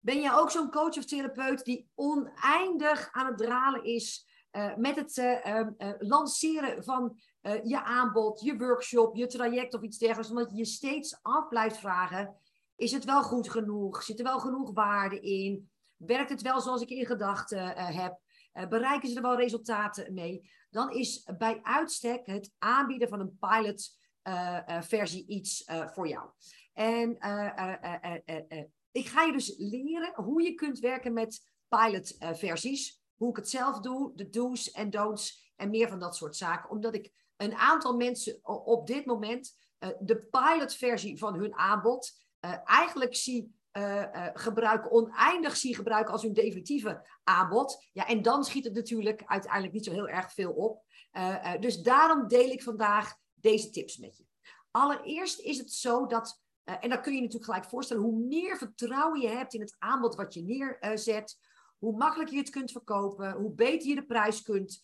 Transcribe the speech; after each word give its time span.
Ben 0.00 0.20
jij 0.20 0.34
ook 0.34 0.50
zo'n 0.50 0.70
coach 0.70 0.96
of 0.96 1.04
therapeut 1.04 1.64
die 1.64 1.88
oneindig 1.94 3.08
aan 3.12 3.26
het 3.26 3.38
dralen 3.38 3.84
is 3.84 4.26
met 4.76 4.96
het 4.96 5.38
lanceren 5.98 6.84
van 6.84 7.18
je 7.62 7.82
aanbod, 7.84 8.40
je 8.40 8.56
workshop, 8.56 9.16
je 9.16 9.26
traject 9.26 9.74
of 9.74 9.82
iets 9.82 9.98
dergelijks, 9.98 10.30
omdat 10.30 10.50
je 10.50 10.56
je 10.56 10.64
steeds 10.64 11.18
af 11.22 11.48
blijft 11.48 11.76
vragen: 11.76 12.36
is 12.76 12.92
het 12.92 13.04
wel 13.04 13.22
goed 13.22 13.50
genoeg? 13.50 14.02
Zit 14.02 14.18
er 14.18 14.24
wel 14.24 14.40
genoeg 14.40 14.72
waarde 14.72 15.20
in? 15.20 15.70
Werkt 15.96 16.30
het 16.30 16.42
wel 16.42 16.60
zoals 16.60 16.82
ik 16.82 16.88
in 16.88 17.06
gedachten 17.06 17.76
heb? 17.76 18.18
bereiken 18.68 19.08
ze 19.08 19.16
er 19.16 19.22
wel 19.22 19.36
resultaten 19.36 20.14
mee? 20.14 20.50
Dan 20.70 20.90
is 20.90 21.28
bij 21.38 21.60
uitstek 21.62 22.26
het 22.26 22.54
aanbieden 22.58 23.08
van 23.08 23.20
een 23.20 23.38
pilot 23.38 23.96
versie 24.80 25.26
iets 25.26 25.64
voor 25.66 26.08
jou. 26.08 26.30
En 26.72 27.16
ga 29.18 29.24
je 29.24 29.32
dus 29.32 29.54
leren 29.58 30.12
hoe 30.14 30.42
je 30.42 30.54
kunt 30.54 30.78
werken 30.78 31.12
met 31.12 31.42
pilot 31.68 32.16
versies. 32.32 33.00
Hoe 33.16 33.30
ik 33.30 33.36
het 33.36 33.48
zelf 33.48 33.80
doe, 33.80 34.12
de 34.14 34.28
do's 34.28 34.70
en 34.70 34.90
don'ts 34.90 35.52
en 35.56 35.70
meer 35.70 35.88
van 35.88 35.98
dat 35.98 36.16
soort 36.16 36.36
zaken. 36.36 36.70
Omdat 36.70 36.94
ik 36.94 37.12
een 37.36 37.54
aantal 37.54 37.96
mensen 37.96 38.38
op 38.64 38.86
dit 38.86 39.06
moment 39.06 39.56
uh, 39.80 39.90
de 40.00 40.16
pilotversie 40.16 41.18
van 41.18 41.34
hun 41.34 41.54
aanbod 41.54 42.18
uh, 42.40 42.54
eigenlijk 42.64 43.16
zie 43.16 43.56
gebruiken, 44.32 44.90
oneindig 44.90 45.56
zie 45.56 45.74
gebruiken 45.74 46.12
als 46.12 46.22
hun 46.22 46.32
definitieve 46.32 47.06
aanbod. 47.24 47.84
Ja, 47.92 48.06
en 48.06 48.22
dan 48.22 48.44
schiet 48.44 48.64
het 48.64 48.74
natuurlijk 48.74 49.22
uiteindelijk 49.26 49.72
niet 49.72 49.84
zo 49.84 49.92
heel 49.92 50.08
erg 50.08 50.32
veel 50.32 50.52
op. 50.52 50.82
dus 51.60 51.82
daarom 51.82 52.28
deel 52.28 52.50
ik 52.50 52.62
vandaag 52.62 53.14
deze 53.34 53.70
tips 53.70 53.96
met 53.96 54.16
je. 54.16 54.24
Allereerst 54.70 55.40
is 55.40 55.58
het 55.58 55.72
zo 55.72 56.06
dat, 56.06 56.42
en 56.80 56.88
dan 56.88 57.02
kun 57.02 57.14
je 57.14 57.20
natuurlijk 57.20 57.50
gelijk 57.50 57.68
voorstellen, 57.68 58.02
hoe 58.02 58.26
meer 58.26 58.56
vertrouwen 58.56 59.20
je 59.20 59.28
hebt 59.28 59.54
in 59.54 59.60
het 59.60 59.76
aanbod 59.78 60.14
wat 60.14 60.34
je 60.34 60.42
neerzet, 60.42 61.38
hoe 61.78 61.96
makkelijker 61.96 62.34
je 62.34 62.40
het 62.40 62.50
kunt 62.50 62.72
verkopen, 62.72 63.32
hoe 63.32 63.54
beter 63.54 63.88
je 63.88 63.94
de 63.94 64.06
prijs 64.06 64.42
kunt 64.42 64.82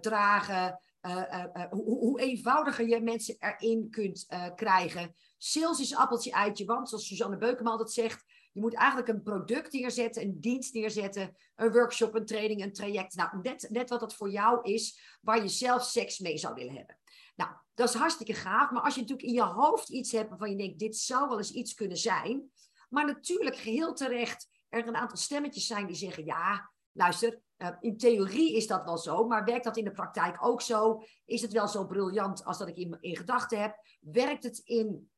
dragen, 0.00 0.80
uh, 1.06 1.64
hoe, 1.70 1.84
hoe, 1.84 2.20
eenvoudiger 2.20 2.88
je 2.88 3.00
mensen 3.00 3.36
erin 3.38 3.90
kunt 3.90 4.26
krijgen. 4.54 5.14
Sales 5.36 5.80
is 5.80 5.94
appeltje 5.94 6.30
eitje, 6.30 6.64
want 6.64 6.88
zoals 6.88 7.06
Suzanne 7.06 7.36
Beukema 7.36 7.70
altijd 7.70 7.92
zegt, 7.92 8.24
je 8.52 8.60
moet 8.60 8.74
eigenlijk 8.74 9.08
een 9.08 9.22
product 9.22 9.72
neerzetten, 9.72 10.22
een 10.22 10.40
dienst 10.40 10.74
neerzetten, 10.74 11.36
een 11.56 11.72
workshop, 11.72 12.14
een 12.14 12.26
training, 12.26 12.62
een 12.62 12.72
traject. 12.72 13.14
Nou, 13.14 13.40
net, 13.42 13.66
net 13.70 13.90
wat 13.90 14.00
dat 14.00 14.14
voor 14.14 14.30
jou 14.30 14.62
is, 14.62 15.18
waar 15.22 15.42
je 15.42 15.48
zelf 15.48 15.84
seks 15.84 16.18
mee 16.18 16.38
zou 16.38 16.54
willen 16.54 16.74
hebben. 16.74 16.98
Nou, 17.36 17.50
dat 17.78 17.88
is 17.88 17.94
hartstikke 17.94 18.34
gaaf, 18.34 18.70
maar 18.70 18.82
als 18.82 18.94
je 18.94 19.00
natuurlijk 19.00 19.28
in 19.28 19.34
je 19.34 19.42
hoofd 19.42 19.88
iets 19.88 20.12
hebt 20.12 20.28
waarvan 20.28 20.50
je 20.50 20.56
denkt, 20.56 20.78
dit 20.78 20.96
zou 20.96 21.28
wel 21.28 21.38
eens 21.38 21.52
iets 21.52 21.74
kunnen 21.74 21.96
zijn, 21.96 22.50
maar 22.88 23.06
natuurlijk 23.06 23.56
geheel 23.56 23.94
terecht 23.94 24.48
er 24.68 24.86
een 24.86 24.96
aantal 24.96 25.16
stemmetjes 25.16 25.66
zijn 25.66 25.86
die 25.86 25.96
zeggen, 25.96 26.24
ja, 26.24 26.70
luister, 26.92 27.40
uh, 27.58 27.68
in 27.80 27.96
theorie 27.96 28.56
is 28.56 28.66
dat 28.66 28.84
wel 28.84 28.98
zo, 28.98 29.26
maar 29.26 29.44
werkt 29.44 29.64
dat 29.64 29.76
in 29.76 29.84
de 29.84 29.92
praktijk 29.92 30.44
ook 30.44 30.62
zo? 30.62 31.02
Is 31.24 31.42
het 31.42 31.52
wel 31.52 31.68
zo 31.68 31.86
briljant 31.86 32.44
als 32.44 32.58
dat 32.58 32.68
ik 32.68 32.76
in, 32.76 32.98
gedachten 33.00 33.60
heb? 33.60 33.76
Werkt 34.00 34.44
het 34.44 34.58
in 34.58 35.10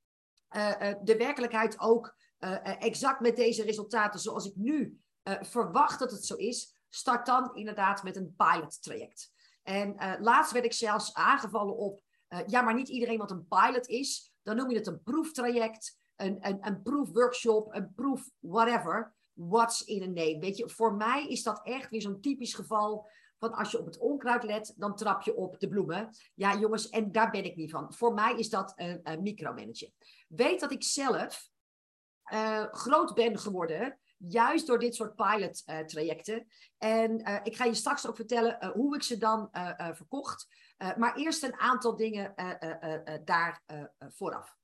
uh, 0.51 0.69
uh, 0.81 0.95
de 1.03 1.17
werkelijkheid 1.17 1.81
ook 1.81 2.19
exact 2.79 3.21
met 3.21 3.37
deze 3.37 3.63
resultaten 3.63 4.21
zoals 4.21 4.47
ik 4.47 4.57
nu 4.57 5.01
verwacht 5.41 5.99
dat 5.99 6.11
het 6.11 6.25
zo 6.25 6.35
is? 6.35 6.77
Start 6.89 7.27
dan 7.27 7.55
inderdaad 7.55 8.03
met 8.03 8.17
een 8.17 8.35
pilot 8.37 8.83
traject. 8.83 9.33
En 9.63 10.19
laatst 10.21 10.53
werd 10.53 10.65
ik 10.65 10.73
zelfs 10.73 11.15
aangevallen 11.15 11.77
op, 11.77 12.03
ja, 12.47 12.63
maar 12.63 12.75
niet 12.75 12.89
iedereen 12.89 13.19
wat 13.19 13.31
een 13.31 13.47
pilot 13.49 13.89
is. 13.89 14.33
Dan 14.43 14.57
noem 14.57 14.71
je 14.71 14.77
het 14.77 14.87
een 14.87 15.03
proeftraject, 15.03 15.99
een, 16.17 16.37
een, 16.41 16.59
een 16.61 16.83
proefworkshop, 16.83 17.75
een 17.75 17.95
proef 17.95 18.31
whatever 18.39 19.15
what's 19.33 19.81
in 19.85 20.03
a 20.03 20.07
name. 20.07 20.39
Weet 20.39 20.57
je, 20.57 20.69
voor 20.69 20.95
mij 20.95 21.29
is 21.29 21.43
dat 21.43 21.61
echt 21.63 21.91
weer 21.91 22.03
zo'n 22.03 22.21
typisch 22.21 22.55
geval 22.55 23.09
van 23.39 23.53
als 23.53 23.71
je 23.71 23.79
op 23.79 23.87
het 23.87 23.99
onkruid 23.99 24.43
let, 24.43 24.75
dan 24.77 24.97
trap 24.97 25.23
je 25.23 25.37
op 25.37 25.61
de 25.61 25.69
bloemen. 25.69 26.09
Ja, 26.35 26.59
jongens, 26.59 26.89
en 26.89 27.13
daar 27.13 27.31
ben 27.31 27.45
ik 27.45 27.57
niet 27.57 27.71
van. 27.71 27.93
Voor 27.93 28.15
mij 28.15 28.35
is 28.35 28.51
dat 28.51 28.73
een, 28.77 29.01
een 29.03 29.23
micromanager. 29.23 29.91
Weet 30.29 30.61
dat 30.61 30.73
ik 30.73 30.83
zelf 30.83 31.51
uh, 32.33 32.65
groot 32.71 33.15
ben 33.15 33.39
geworden, 33.39 33.99
juist 34.17 34.67
door 34.67 34.79
dit 34.79 34.95
soort 34.95 35.15
pilot 35.15 35.63
uh, 35.67 35.79
trajecten. 35.79 36.47
En 36.79 37.41
ik 37.43 37.57
ga 37.57 37.65
je 37.65 37.75
straks 37.75 38.07
ook 38.07 38.17
vertellen 38.17 38.73
hoe 38.75 38.95
ik 38.95 39.03
ze 39.03 39.19
dan 39.19 39.49
verkocht. 39.93 40.47
Maar 40.97 41.15
eerst 41.17 41.43
een 41.43 41.59
aantal 41.59 41.97
dingen 41.97 42.35
daar 43.25 43.63
vooraf. 43.99 44.59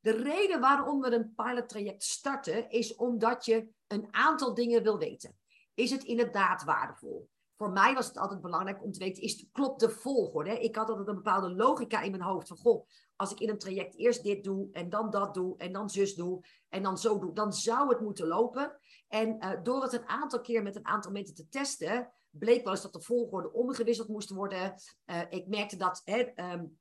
De 0.00 0.10
reden 0.10 0.60
waarom 0.60 1.00
we 1.00 1.12
een 1.12 1.34
pilottraject 1.34 2.02
starten, 2.02 2.70
is 2.70 2.96
omdat 2.96 3.44
je 3.44 3.68
een 3.86 4.08
aantal 4.10 4.54
dingen 4.54 4.82
wil 4.82 4.98
weten. 4.98 5.38
Is 5.74 5.90
het 5.90 6.02
inderdaad 6.04 6.64
waardevol? 6.64 7.28
Voor 7.56 7.70
mij 7.70 7.94
was 7.94 8.06
het 8.06 8.18
altijd 8.18 8.40
belangrijk 8.40 8.82
om 8.82 8.92
te 8.92 8.98
weten, 8.98 9.22
is, 9.22 9.46
klopt 9.52 9.80
de 9.80 9.90
volgorde? 9.90 10.60
Ik 10.60 10.76
had 10.76 10.88
altijd 10.88 11.08
een 11.08 11.14
bepaalde 11.14 11.54
logica 11.54 12.00
in 12.00 12.10
mijn 12.10 12.22
hoofd 12.22 12.48
van, 12.48 12.56
goh, 12.56 12.86
als 13.16 13.32
ik 13.32 13.40
in 13.40 13.48
een 13.48 13.58
traject 13.58 13.96
eerst 13.96 14.22
dit 14.22 14.44
doe 14.44 14.68
en 14.72 14.90
dan 14.90 15.10
dat 15.10 15.34
doe 15.34 15.56
en 15.56 15.72
dan 15.72 15.90
zus 15.90 16.14
doe 16.14 16.44
en 16.68 16.82
dan 16.82 16.98
zo 16.98 17.18
doe, 17.18 17.34
dan 17.34 17.52
zou 17.52 17.88
het 17.88 18.00
moeten 18.00 18.26
lopen. 18.26 18.78
En 19.08 19.60
door 19.62 19.82
het 19.82 19.92
een 19.92 20.08
aantal 20.08 20.40
keer 20.40 20.62
met 20.62 20.76
een 20.76 20.86
aantal 20.86 21.12
mensen 21.12 21.34
te 21.34 21.48
testen, 21.48 22.12
bleek 22.30 22.64
wel 22.64 22.72
eens 22.72 22.82
dat 22.82 22.92
de 22.92 23.00
volgorde 23.00 23.52
omgewisseld 23.52 24.08
moest 24.08 24.30
worden. 24.30 24.74
Uh, 25.06 25.22
ik 25.28 25.46
merkte 25.46 25.76
dat, 25.76 26.02
hè, 26.04 26.52
um, 26.52 26.78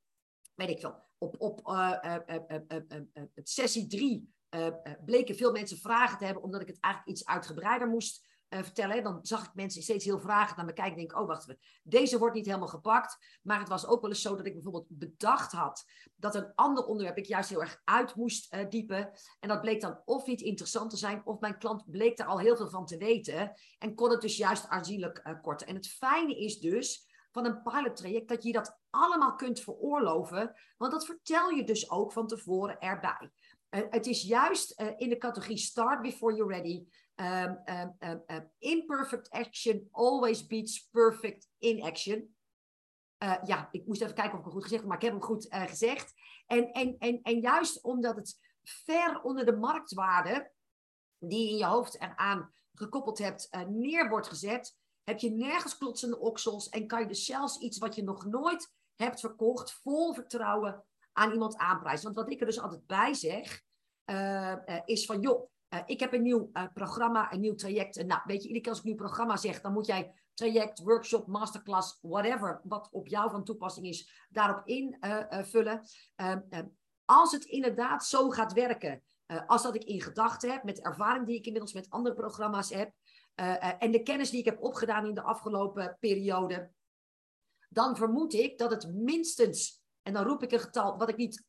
weet 0.56 0.70
ik 0.70 0.80
veel, 0.80 0.96
op, 1.18 1.36
op 1.42 1.68
uh, 1.68 2.18
sessie 3.36 3.88
3 3.88 4.36
bleken 5.06 5.36
veel 5.36 5.52
mensen 5.52 5.78
vragen 5.78 6.18
te 6.18 6.26
hebben, 6.26 6.44
omdat 6.44 6.62
ik 6.62 6.68
het 6.68 6.80
eigenlijk 6.80 7.18
iets 7.18 7.28
uitgebreider 7.28 7.88
moest 7.88 8.27
vertellen. 8.50 9.04
Dan 9.04 9.20
zag 9.22 9.46
ik 9.46 9.54
mensen 9.54 9.82
steeds 9.82 10.06
heel 10.06 10.20
vragen 10.20 10.56
naar 10.58 10.66
me 10.66 10.74
kijken. 10.74 10.94
En 10.94 11.00
denk, 11.00 11.20
oh 11.20 11.28
wacht 11.28 11.42
even, 11.42 11.62
deze 11.84 12.18
wordt 12.18 12.36
niet 12.36 12.46
helemaal 12.46 12.68
gepakt. 12.68 13.40
Maar 13.42 13.60
het 13.60 13.70
was 13.70 13.88
ook 13.88 14.02
wel 14.02 14.10
eens 14.10 14.22
zo 14.22 14.36
dat 14.36 14.46
ik 14.46 14.54
bijvoorbeeld 14.54 14.88
bedacht 14.90 15.52
had 15.52 15.86
dat 16.16 16.36
een 16.36 16.52
ander 16.56 16.86
onderwerp 16.86 17.18
ik 17.18 17.26
juist 17.26 17.50
heel 17.50 17.62
erg 17.62 17.82
uit 17.84 18.16
moest 18.16 18.56
diepen. 18.70 19.12
En 19.40 19.50
dat 19.50 19.62
bleek 19.62 19.82
dan 19.82 20.02
of 20.06 20.26
niet 20.26 20.42
interessant 20.42 20.90
te 20.90 20.98
zijn, 20.98 21.26
of 21.26 21.40
mijn 21.40 21.58
klant 21.58 21.92
bleek 21.92 22.18
daar 22.18 22.28
al 22.28 22.40
heel 22.40 22.56
veel 22.56 22.70
van 22.70 22.86
te 22.86 22.98
weten. 22.98 23.54
En 23.78 23.96
kon 23.96 24.12
het 24.12 24.22
dus 24.22 24.38
juist 24.38 24.68
aanzienlijk 24.68 25.38
korten. 25.42 25.68
En 25.68 25.76
het 25.76 25.88
fijne 25.88 26.38
is 26.40 26.60
dus 26.60 27.06
van 27.32 27.46
een 27.46 27.62
pilottraject, 27.62 28.28
dat 28.28 28.44
je 28.44 28.52
dat 28.52 28.80
allemaal 28.90 29.36
kunt 29.36 29.60
veroorloven. 29.60 30.56
Want 30.78 30.92
dat 30.92 31.06
vertel 31.06 31.50
je 31.50 31.64
dus 31.64 31.90
ook 31.90 32.12
van 32.12 32.28
tevoren 32.28 32.80
erbij. 32.80 33.32
Uh, 33.70 33.82
het 33.90 34.08
is 34.08 34.22
juist 34.22 34.82
uh, 34.82 34.88
in 34.98 35.10
de 35.10 35.18
categorie 35.18 35.58
start 35.58 36.02
before 36.02 36.36
you're 36.36 36.54
ready. 36.54 36.86
Um, 37.20 37.58
um, 37.66 38.24
um, 38.28 38.52
imperfect 38.60 39.30
action 39.30 39.88
always 39.92 40.48
beats 40.48 40.88
perfect 40.92 41.48
in 41.58 41.84
action. 41.84 42.36
Uh, 43.24 43.38
ja, 43.44 43.68
ik 43.72 43.88
moest 43.88 44.02
even 44.02 44.16
kijken 44.16 44.34
of 44.34 44.40
ik 44.40 44.46
het 44.46 44.54
goed 44.54 44.64
gezegd 44.64 44.82
heb, 44.82 44.90
maar 44.90 44.98
ik 44.98 45.04
heb 45.04 45.14
hem 45.14 45.24
goed 45.24 45.48
gezegd. 45.50 46.14
En, 46.46 46.72
en, 46.72 46.96
en, 46.98 47.22
en 47.22 47.40
juist 47.40 47.84
omdat 47.84 48.16
het 48.16 48.40
ver 48.64 49.22
onder 49.22 49.46
de 49.46 49.56
marktwaarde 49.56 50.52
die 51.20 51.46
je 51.46 51.50
in 51.50 51.58
je 51.58 51.66
hoofd 51.66 52.02
eraan 52.02 52.54
gekoppeld 52.74 53.18
hebt, 53.18 53.50
neer 53.68 54.10
wordt 54.10 54.28
gezet, 54.28 54.78
heb 55.04 55.20
je 55.20 55.32
nergens 55.32 55.78
klotsende 55.78 56.20
oksels 56.20 56.70
en 56.70 56.88
kan 56.88 57.00
je 57.00 57.08
dus 57.08 57.26
zelfs 57.26 57.60
iets 57.60 57.78
wat 57.78 57.96
je 57.96 58.04
nog 58.04 58.26
nooit 58.26 58.74
hebt 58.96 59.20
verkocht, 59.20 59.74
vol 59.74 60.14
vertrouwen 60.14 60.84
aan 61.14 61.32
iemand 61.32 61.58
aanprijzen. 61.58 62.04
Want 62.04 62.16
wat 62.16 62.32
ik 62.32 62.40
er 62.40 62.46
dus 62.46 62.60
altijd 62.60 62.86
bij 62.86 63.14
zeg, 63.14 63.62
is 64.86 65.06
van 65.06 65.22
joh, 65.22 65.50
uh, 65.78 65.84
ik 65.86 66.00
heb 66.00 66.14
een 66.14 66.22
nieuw 66.22 66.52
programma, 66.74 67.34
een 67.34 67.40
nieuw 67.40 67.56
traject. 67.56 68.06
nou, 68.06 68.22
weet 68.26 68.42
je, 68.42 68.48
iedere 68.48 68.62
keer 68.62 68.70
als 68.70 68.80
ik 68.80 68.86
nieuw 68.86 68.96
programma 68.96 69.38
zeg, 69.38 69.62
dan 69.62 69.74
moet 69.74 69.86
jij 69.86 70.14
traject, 70.34 70.80
workshop, 70.80 71.28
masterclass, 71.28 71.98
whatever, 72.02 72.62
wat 72.64 72.90
op 72.92 73.08
jou 73.08 73.30
van 73.30 73.44
toepassing 73.44 73.88
is, 73.88 74.28
daarop 74.30 74.62
invullen. 74.66 75.82
als 77.06 77.32
het 77.32 77.44
inderdaad 77.44 78.06
zo 78.06 78.30
gaat 78.30 78.54
werken, 78.54 79.04
als 79.48 79.64
dat 79.64 79.76
ik 79.76 79.84
in 79.84 80.02
gedachten 80.02 80.52
heb, 80.52 80.64
met 80.64 80.82
ervaring 80.82 81.26
die 81.26 81.36
ik 81.36 81.46
inmiddels 81.46 81.74
met 81.74 81.90
andere 81.90 82.16
programma's 82.16 82.70
heb, 82.70 82.92
en 83.80 83.92
de 83.92 84.04
kennis 84.04 84.30
die 84.30 84.40
ik 84.40 84.46
heb 84.46 84.64
opgedaan 84.64 85.06
in 85.06 85.14
de 85.14 85.22
afgelopen 85.22 85.98
periode, 86.00 86.72
dan 87.70 87.96
vermoed 87.96 88.34
ik 88.34 88.58
dat 88.58 88.72
het 88.72 88.94
minstens, 88.94 89.82
en 90.02 90.14
dan 90.14 90.24
roep 90.24 90.44
ik 90.44 90.52
een 90.52 90.60
getal, 90.60 90.98
wat 90.98 91.10
ik 91.10 91.18
niet 91.18 91.46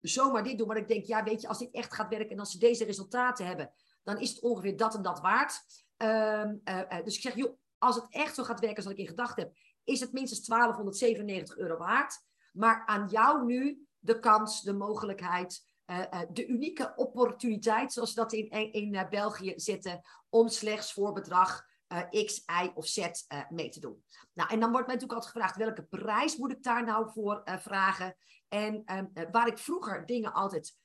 zomaar 0.00 0.44
dit 0.44 0.58
doe, 0.58 0.66
maar 0.66 0.76
ik 0.76 0.88
denk, 0.88 1.04
ja, 1.04 1.22
weet 1.22 1.40
je, 1.40 1.48
als 1.48 1.58
dit 1.58 1.74
echt 1.74 1.94
gaat 1.94 2.08
werken 2.08 2.30
en 2.30 2.38
als 2.38 2.50
ze 2.50 2.58
deze 2.58 2.84
resultaten 2.84 3.46
hebben, 3.46 3.72
dan 4.02 4.18
is 4.18 4.30
het 4.30 4.40
ongeveer 4.40 4.76
dat 4.76 4.94
en 4.94 5.02
dat 5.02 5.20
waard. 5.20 5.62
Uh, 5.98 6.44
uh, 6.64 7.04
dus 7.04 7.16
ik 7.16 7.22
zeg, 7.22 7.34
joh, 7.34 7.58
als 7.78 7.94
het 7.94 8.06
echt 8.10 8.34
zo 8.34 8.42
gaat 8.42 8.60
werken 8.60 8.82
zoals 8.82 8.98
ik 8.98 9.04
in 9.04 9.10
gedachten 9.10 9.42
heb, 9.42 9.56
is 9.84 10.00
het 10.00 10.12
minstens 10.12 10.46
1297 10.46 11.56
euro 11.56 11.76
waard. 11.76 12.22
Maar 12.52 12.82
aan 12.86 13.08
jou 13.08 13.44
nu 13.44 13.86
de 13.98 14.18
kans, 14.18 14.62
de 14.62 14.72
mogelijkheid, 14.72 15.68
uh, 15.86 16.20
de 16.32 16.46
unieke 16.46 16.92
opportuniteit, 16.96 17.92
zoals 17.92 18.08
ze 18.08 18.20
dat 18.20 18.32
in, 18.32 18.72
in 18.72 19.06
België 19.10 19.52
zetten, 19.56 20.00
om 20.28 20.48
slechts 20.48 20.92
voor 20.92 21.12
bedrag 21.12 21.68
X, 22.10 22.42
Y 22.62 22.70
of 22.74 22.86
Z 22.86 23.10
mee 23.48 23.68
te 23.68 23.80
doen. 23.80 24.04
Nou, 24.32 24.50
en 24.50 24.60
dan 24.60 24.70
wordt 24.70 24.86
mij 24.86 24.96
natuurlijk 24.96 25.12
altijd 25.12 25.32
gevraagd, 25.32 25.56
welke 25.56 25.82
prijs 25.82 26.36
moet 26.36 26.52
ik 26.52 26.62
daar 26.62 26.84
nou 26.84 27.10
voor 27.12 27.42
vragen? 27.44 28.16
En 28.50 28.82
ehm, 28.84 29.30
waar 29.30 29.46
ik 29.46 29.58
vroeger 29.58 30.06
dingen 30.06 30.32
altijd 30.32 30.78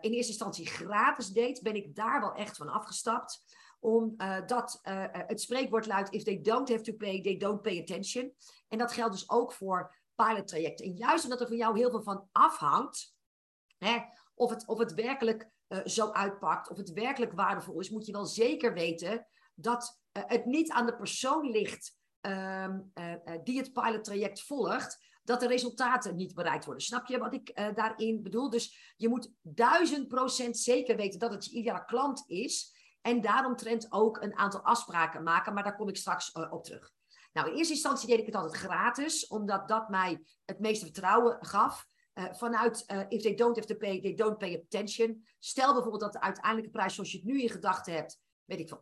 in 0.00 0.12
eerste 0.12 0.32
instantie 0.32 0.66
gratis 0.66 1.28
deed, 1.28 1.62
ben 1.62 1.74
ik 1.74 1.94
daar 1.94 2.20
wel 2.20 2.34
echt 2.34 2.56
van 2.56 2.68
afgestapt 2.68 3.42
omdat 3.80 4.80
uh, 4.82 5.04
het 5.10 5.40
spreekwoord 5.40 5.86
luidt: 5.86 6.12
if 6.12 6.22
they 6.22 6.40
don't 6.40 6.68
have 6.68 6.82
to 6.82 6.92
pay, 6.92 7.22
they 7.22 7.36
don't 7.36 7.62
pay 7.62 7.80
attention. 7.80 8.34
En 8.68 8.78
dat 8.78 8.92
geldt 8.92 9.12
dus 9.12 9.30
ook 9.30 9.52
voor 9.52 9.94
pilottrajecten. 10.14 10.86
En 10.86 10.96
juist 10.96 11.24
omdat 11.24 11.40
er 11.40 11.46
van 11.46 11.56
jou 11.56 11.78
heel 11.78 11.90
veel 11.90 12.02
van 12.02 12.28
afhangt, 12.32 13.14
hè, 13.78 13.98
of, 14.34 14.50
het, 14.50 14.66
of 14.66 14.78
het 14.78 14.94
werkelijk 14.94 15.50
zo 15.84 16.10
uitpakt, 16.10 16.70
of 16.70 16.76
het 16.76 16.92
werkelijk 16.92 17.32
waardevol 17.32 17.80
is, 17.80 17.90
moet 17.90 18.06
je 18.06 18.12
wel 18.12 18.26
zeker 18.26 18.74
weten 18.74 19.26
dat 19.54 20.00
het 20.12 20.44
niet 20.44 20.70
aan 20.70 20.86
de 20.86 20.96
persoon 20.96 21.50
ligt 21.50 21.96
uh, 22.20 22.68
die 23.44 23.58
het 23.58 23.72
pilottraject 23.72 24.42
volgt, 24.42 25.04
dat 25.28 25.40
de 25.40 25.46
resultaten 25.46 26.16
niet 26.16 26.34
bereikt 26.34 26.64
worden. 26.64 26.84
Snap 26.84 27.06
je 27.06 27.18
wat 27.18 27.34
ik 27.34 27.54
daarin 27.74 28.22
bedoel? 28.22 28.50
Dus 28.50 28.92
je 28.96 29.08
moet 29.08 29.32
duizend 29.42 30.08
procent 30.08 30.58
zeker 30.58 30.96
weten 30.96 31.18
dat 31.18 31.32
het 31.32 31.44
je 31.44 31.56
ideale 31.56 31.84
klant 31.84 32.24
is. 32.26 32.76
En 33.00 33.20
daaromtrent 33.20 33.86
ook 33.92 34.22
een 34.22 34.36
aantal 34.36 34.60
afspraken 34.60 35.22
maken, 35.22 35.54
maar 35.54 35.62
daar 35.62 35.76
kom 35.76 35.88
ik 35.88 35.96
straks 35.96 36.32
op 36.32 36.64
terug. 36.64 36.92
Nou, 37.32 37.48
in 37.50 37.56
eerste 37.56 37.72
instantie 37.72 38.08
deed 38.08 38.18
ik 38.18 38.26
het 38.26 38.34
altijd 38.34 38.62
gratis, 38.62 39.26
omdat 39.26 39.68
dat 39.68 39.88
mij 39.88 40.22
het 40.44 40.58
meeste 40.58 40.84
vertrouwen 40.84 41.36
gaf. 41.40 41.86
Uh, 42.14 42.24
vanuit 42.32 42.84
if 43.08 43.22
they 43.22 43.34
don't 43.34 43.56
have 43.56 43.68
to 43.68 43.76
pay, 43.76 44.00
they 44.00 44.14
don't 44.14 44.38
pay 44.38 44.62
attention. 44.64 45.26
Stel 45.38 45.72
bijvoorbeeld 45.72 46.02
dat 46.02 46.12
de 46.12 46.20
uiteindelijke 46.20 46.70
prijs 46.70 46.94
zoals 46.94 47.12
je 47.12 47.16
het 47.16 47.26
nu 47.26 47.42
in 47.42 47.48
gedachten 47.48 47.92
hebt, 47.92 48.20
weet 48.44 48.60
ik 48.60 48.68
wat, 48.68 48.80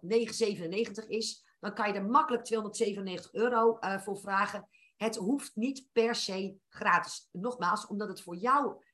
9,97 1.03 1.09
is. 1.09 1.45
Dan 1.61 1.75
kan 1.75 1.89
je 1.89 1.95
er 1.95 2.05
makkelijk 2.05 2.45
297 2.45 3.33
euro 3.33 3.79
voor 3.81 4.19
vragen. 4.19 4.69
Het 4.97 5.17
hoeft 5.17 5.57
niet 5.57 5.89
per 5.93 6.15
se 6.15 6.57
gratis. 6.69 7.29
Nogmaals, 7.33 7.87
omdat 7.87 8.09
het 8.09 8.23
voor 8.23 8.37
jou 8.37 8.85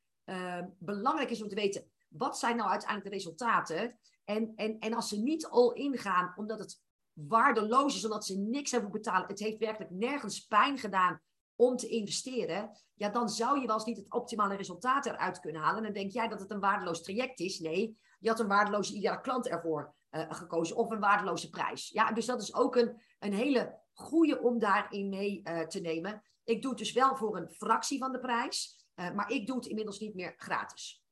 belangrijk 0.79 1.31
is 1.31 1.43
om 1.43 1.49
te 1.49 1.55
weten, 1.55 1.91
wat 2.09 2.39
zijn 2.39 2.57
nou 2.57 2.71
uiteindelijk 2.71 3.11
de 3.11 3.17
resultaten? 3.17 3.99
En, 4.25 4.53
en, 4.57 4.79
en 4.79 4.95
als 4.95 5.09
ze 5.09 5.21
niet 5.21 5.47
all 5.47 5.73
in 5.75 5.99
gaan, 5.99 6.33
omdat 6.37 6.59
het 6.59 6.81
waardeloos 7.13 7.97
is, 7.97 8.05
omdat 8.05 8.25
ze 8.25 8.39
niks 8.39 8.71
hebben 8.71 8.91
betalen. 8.91 9.29
Het 9.29 9.39
heeft 9.39 9.59
werkelijk 9.59 9.91
nergens 9.91 10.47
pijn 10.47 10.79
gedaan 10.79 11.21
om 11.57 11.77
te 11.77 11.89
investeren. 11.89 12.71
Ja, 12.95 13.09
dan 13.09 13.29
zou 13.29 13.61
je 13.61 13.67
wel 13.67 13.75
eens 13.75 13.85
niet 13.85 13.97
het 13.97 14.13
optimale 14.13 14.55
resultaat 14.55 15.07
eruit 15.07 15.41
kunnen 15.41 15.61
halen. 15.61 15.77
En 15.77 15.85
dan 15.85 15.93
denk 15.93 16.13
jij 16.13 16.29
dat 16.29 16.41
het 16.41 16.51
een 16.51 16.61
waardeloos 16.61 17.03
traject 17.03 17.41
is. 17.41 17.59
Nee, 17.59 17.99
je 18.19 18.29
had 18.29 18.41
een 18.41 18.49
waardeloze 18.49 18.95
ideale 18.95 19.21
klant 19.21 19.49
ervoor 19.49 19.95
uh, 20.11 20.25
gekozen 20.29 20.77
of 20.77 20.91
een 20.91 21.01
waardeloze 21.01 21.51
prijs. 21.51 21.89
Ja, 21.89 22.13
dus 22.13 22.27
dat 22.27 22.43
is 22.43 22.55
ook 22.55 22.77
een, 22.77 23.03
een 23.19 23.33
hele 23.33 23.81
goede 23.93 24.41
om 24.41 24.59
daarin 24.59 25.09
mee 25.09 25.41
uh, 25.45 25.61
te 25.61 25.81
nemen. 25.81 26.23
Ik 26.45 26.63
doe 26.63 26.71
het 26.71 26.79
dus 26.79 26.93
wel 26.93 27.17
voor 27.17 27.37
een 27.37 27.51
fractie 27.51 27.99
van 27.99 28.13
de 28.13 28.21
prijs, 28.21 28.87
uh, 28.97 29.15
maar 29.15 29.31
ik 29.31 29.47
doe 29.47 29.57
het 29.57 29.67
inmiddels 29.67 29.99
niet 29.99 30.15
meer 30.15 30.35
gratis. 30.37 31.05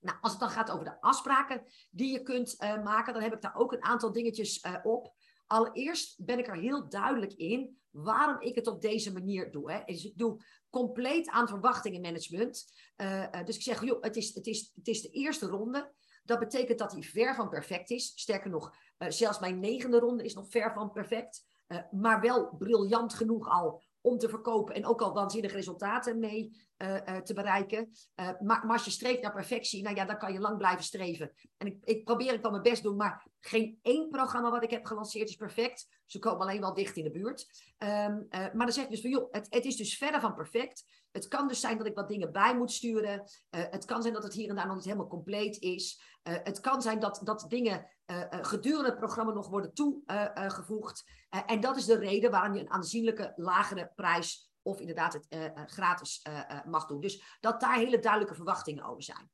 Nou, 0.00 0.18
als 0.20 0.32
het 0.32 0.40
dan 0.40 0.50
gaat 0.50 0.70
over 0.70 0.84
de 0.84 1.00
afspraken 1.00 1.62
die 1.90 2.12
je 2.12 2.22
kunt 2.22 2.56
maken, 2.58 3.12
dan 3.12 3.22
heb 3.22 3.34
ik 3.34 3.40
daar 3.40 3.56
ook 3.56 3.72
een 3.72 3.84
aantal 3.84 4.12
dingetjes 4.12 4.66
op. 4.82 5.14
Allereerst 5.46 6.24
ben 6.24 6.38
ik 6.38 6.46
er 6.46 6.56
heel 6.56 6.88
duidelijk 6.88 7.32
in 7.32 7.78
waarom 7.90 8.40
ik 8.40 8.54
het 8.54 8.66
op 8.66 8.80
deze 8.80 9.12
manier 9.12 9.50
doe. 9.50 9.72
Hè. 9.72 9.82
Dus 9.84 10.04
ik 10.04 10.18
doe 10.18 10.42
compleet 10.70 11.28
aan 11.28 11.48
verwachtingenmanagement. 11.48 12.64
Uh, 12.96 13.44
dus 13.44 13.56
ik 13.56 13.62
zeg, 13.62 13.84
joh, 13.84 14.02
het 14.02 14.16
is, 14.16 14.34
het, 14.34 14.46
is, 14.46 14.72
het 14.74 14.88
is 14.88 15.02
de 15.02 15.10
eerste 15.10 15.46
ronde. 15.46 15.92
Dat 16.24 16.38
betekent 16.38 16.78
dat 16.78 16.92
hij 16.92 17.02
ver 17.02 17.34
van 17.34 17.48
perfect 17.48 17.90
is. 17.90 18.12
Sterker 18.14 18.50
nog, 18.50 18.74
zelfs 18.98 19.38
mijn 19.38 19.60
negende 19.60 19.98
ronde 19.98 20.24
is 20.24 20.34
nog 20.34 20.48
ver 20.48 20.72
van 20.72 20.92
perfect. 20.92 21.46
Uh, 21.68 21.78
maar 21.90 22.20
wel 22.20 22.54
briljant 22.58 23.14
genoeg 23.14 23.48
al 23.48 23.82
om 24.00 24.18
te 24.18 24.28
verkopen 24.28 24.74
en 24.74 24.86
ook 24.86 25.00
al 25.00 25.14
waanzinnige 25.14 25.54
resultaten 25.54 26.18
mee 26.18 26.66
uh, 26.78 26.94
uh, 26.94 27.16
te 27.16 27.34
bereiken. 27.34 27.90
Uh, 28.20 28.30
maar, 28.40 28.64
als 28.66 28.84
je 28.84 28.90
streeft 28.90 29.22
naar 29.22 29.32
perfectie, 29.32 29.82
nou 29.82 29.96
ja, 29.96 30.04
dan 30.04 30.18
kan 30.18 30.32
je 30.32 30.40
lang 30.40 30.58
blijven 30.58 30.84
streven. 30.84 31.32
En 31.56 31.66
ik, 31.66 31.76
ik 31.84 32.04
probeer 32.04 32.34
ik 32.34 32.42
wel 32.42 32.50
mijn 32.50 32.62
best 32.62 32.82
doen, 32.82 32.96
maar 32.96 33.26
geen 33.46 33.78
één 33.82 34.08
programma 34.08 34.50
wat 34.50 34.62
ik 34.62 34.70
heb 34.70 34.84
gelanceerd 34.84 35.28
is 35.28 35.36
perfect. 35.36 35.88
Ze 36.04 36.18
komen 36.18 36.40
alleen 36.40 36.60
wel 36.60 36.74
dicht 36.74 36.96
in 36.96 37.04
de 37.04 37.10
buurt. 37.10 37.46
Um, 37.78 38.26
maar 38.30 38.52
dan 38.56 38.72
zeg 38.72 38.84
ik 38.84 38.90
dus 38.90 39.00
van, 39.00 39.10
joh, 39.10 39.28
het, 39.30 39.46
het, 39.50 39.64
is 39.64 39.76
dus 39.76 39.96
verder 39.96 40.20
van 40.20 40.34
perfect. 40.34 40.84
Het 41.12 41.28
kan 41.28 41.48
dus 41.48 41.60
zijn 41.60 41.78
dat 41.78 41.86
ik 41.86 41.94
wat 41.94 42.08
dingen 42.08 42.32
bij 42.32 42.56
moet 42.56 42.72
sturen. 42.72 43.22
het 43.50 43.84
kan 43.84 44.02
zijn 44.02 44.14
dat 44.14 44.22
het 44.22 44.32
hier 44.32 44.48
en 44.48 44.54
daar 44.54 44.66
nog 44.66 44.74
niet 44.74 44.84
helemaal 44.84 45.06
compleet 45.06 45.60
is. 45.60 46.00
het 46.22 46.60
kan 46.60 46.82
zijn 46.82 47.00
dat, 47.00 47.20
dat 47.24 47.44
dingen 47.48 47.90
gedurende 48.30 48.88
het 48.88 48.98
programma 48.98 49.32
nog 49.32 49.48
worden 49.48 49.74
toegevoegd. 49.74 51.04
en 51.46 51.60
dat 51.60 51.76
is 51.76 51.84
de 51.84 51.98
reden 51.98 52.30
waarom 52.30 52.54
je 52.54 52.60
een 52.60 52.70
aanzienlijke 52.70 53.32
lagere 53.36 53.92
prijs 53.94 54.50
of 54.62 54.80
inderdaad 54.80 55.12
het 55.12 55.70
gratis 55.70 56.22
mag 56.64 56.86
doen. 56.86 57.00
Dus 57.00 57.36
dat 57.40 57.60
daar 57.60 57.76
hele 57.76 57.98
duidelijke 57.98 58.34
verwachtingen 58.34 58.84
over 58.84 59.02
zijn. 59.02 59.30